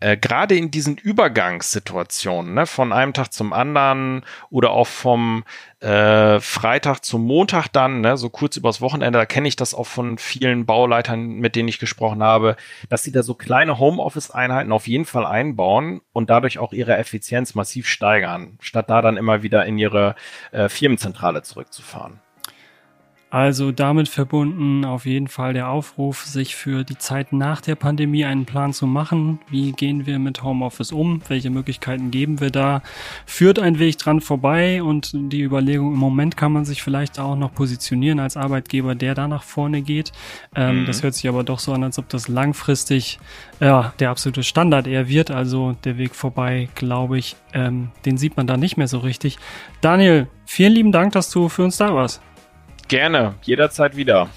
äh, 0.00 0.16
gerade 0.16 0.56
in 0.56 0.70
diesen 0.70 0.96
Übergangssituationen, 0.96 2.54
ne, 2.54 2.66
von 2.66 2.92
einem 2.92 3.12
Tag 3.12 3.32
zum 3.32 3.52
anderen 3.52 4.24
oder 4.50 4.70
auch 4.70 4.86
vom 4.86 5.44
äh, 5.80 6.40
Freitag 6.40 7.04
zum 7.04 7.24
Montag 7.26 7.68
dann, 7.68 8.00
ne, 8.00 8.16
so 8.16 8.30
kurz 8.30 8.56
übers 8.56 8.80
Wochenende, 8.80 9.18
da 9.18 9.26
kenne 9.26 9.48
ich 9.48 9.56
das 9.56 9.74
auch 9.74 9.86
von 9.86 10.18
vielen 10.18 10.66
Bauleitern, 10.66 11.34
mit 11.34 11.54
denen 11.54 11.68
ich 11.68 11.78
gesprochen 11.78 12.22
habe, 12.22 12.56
dass 12.88 13.04
sie 13.04 13.12
da 13.12 13.22
so 13.22 13.34
kleine 13.34 13.78
Homeoffice-Einheiten 13.78 14.72
auf 14.72 14.86
jeden 14.86 15.04
Fall 15.04 15.26
einbauen 15.26 16.00
und 16.12 16.30
dadurch 16.30 16.58
auch 16.58 16.72
ihre 16.72 16.96
Effizienz 16.96 17.54
massiv 17.54 17.86
steigern, 17.86 18.58
statt 18.60 18.90
da 18.90 19.02
dann 19.02 19.16
immer 19.16 19.42
wieder 19.42 19.66
in 19.66 19.78
ihre 19.78 20.14
äh, 20.52 20.68
Firmenzentrale 20.68 21.42
zurückzufahren. 21.42 22.20
Also 23.30 23.70
damit 23.70 24.08
verbunden 24.08 24.84
auf 24.84 25.06
jeden 25.06 25.28
Fall 25.28 25.52
der 25.52 25.68
Aufruf, 25.68 26.24
sich 26.24 26.56
für 26.56 26.82
die 26.82 26.98
Zeit 26.98 27.32
nach 27.32 27.60
der 27.60 27.76
Pandemie 27.76 28.24
einen 28.24 28.44
Plan 28.44 28.72
zu 28.72 28.88
machen. 28.88 29.38
Wie 29.48 29.70
gehen 29.70 30.04
wir 30.04 30.18
mit 30.18 30.42
Homeoffice 30.42 30.90
um? 30.90 31.22
Welche 31.28 31.48
Möglichkeiten 31.48 32.10
geben 32.10 32.40
wir 32.40 32.50
da? 32.50 32.82
Führt 33.26 33.60
ein 33.60 33.78
Weg 33.78 33.98
dran 33.98 34.20
vorbei 34.20 34.82
und 34.82 35.12
die 35.14 35.42
Überlegung, 35.42 35.92
im 35.92 35.98
Moment 35.98 36.36
kann 36.36 36.52
man 36.52 36.64
sich 36.64 36.82
vielleicht 36.82 37.20
auch 37.20 37.36
noch 37.36 37.54
positionieren 37.54 38.18
als 38.18 38.36
Arbeitgeber, 38.36 38.96
der 38.96 39.14
da 39.14 39.28
nach 39.28 39.44
vorne 39.44 39.82
geht. 39.82 40.10
Ähm, 40.56 40.80
mhm. 40.80 40.86
Das 40.86 41.04
hört 41.04 41.14
sich 41.14 41.28
aber 41.28 41.44
doch 41.44 41.60
so 41.60 41.72
an, 41.72 41.84
als 41.84 42.00
ob 42.00 42.08
das 42.08 42.26
langfristig 42.26 43.20
ja, 43.60 43.92
der 44.00 44.10
absolute 44.10 44.42
Standard 44.42 44.88
eher 44.88 45.08
wird. 45.08 45.30
Also 45.30 45.76
der 45.84 45.98
Weg 45.98 46.16
vorbei, 46.16 46.68
glaube 46.74 47.18
ich, 47.18 47.36
ähm, 47.54 47.90
den 48.04 48.18
sieht 48.18 48.36
man 48.36 48.48
da 48.48 48.56
nicht 48.56 48.76
mehr 48.76 48.88
so 48.88 48.98
richtig. 48.98 49.38
Daniel, 49.80 50.26
vielen 50.46 50.72
lieben 50.72 50.90
Dank, 50.90 51.12
dass 51.12 51.30
du 51.30 51.48
für 51.48 51.62
uns 51.62 51.76
da 51.76 51.94
warst. 51.94 52.20
Gerne, 52.90 53.34
jederzeit 53.42 53.96
wieder. 53.96 54.28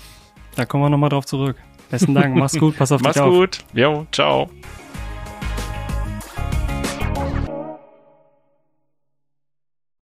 Da 0.56 0.66
kommen 0.66 0.84
wir 0.84 0.90
nochmal 0.92 1.10
drauf 1.10 1.26
zurück. 1.26 1.58
Besten 1.90 2.14
Dank, 2.14 2.36
mach's 2.36 2.56
gut, 2.56 2.78
pass 2.78 2.92
auf 2.92 3.02
dich 3.02 3.10
auf. 3.10 3.16
Mach's 3.16 3.36
gut, 3.36 3.58
jo, 3.74 4.06
ciao. 4.12 4.48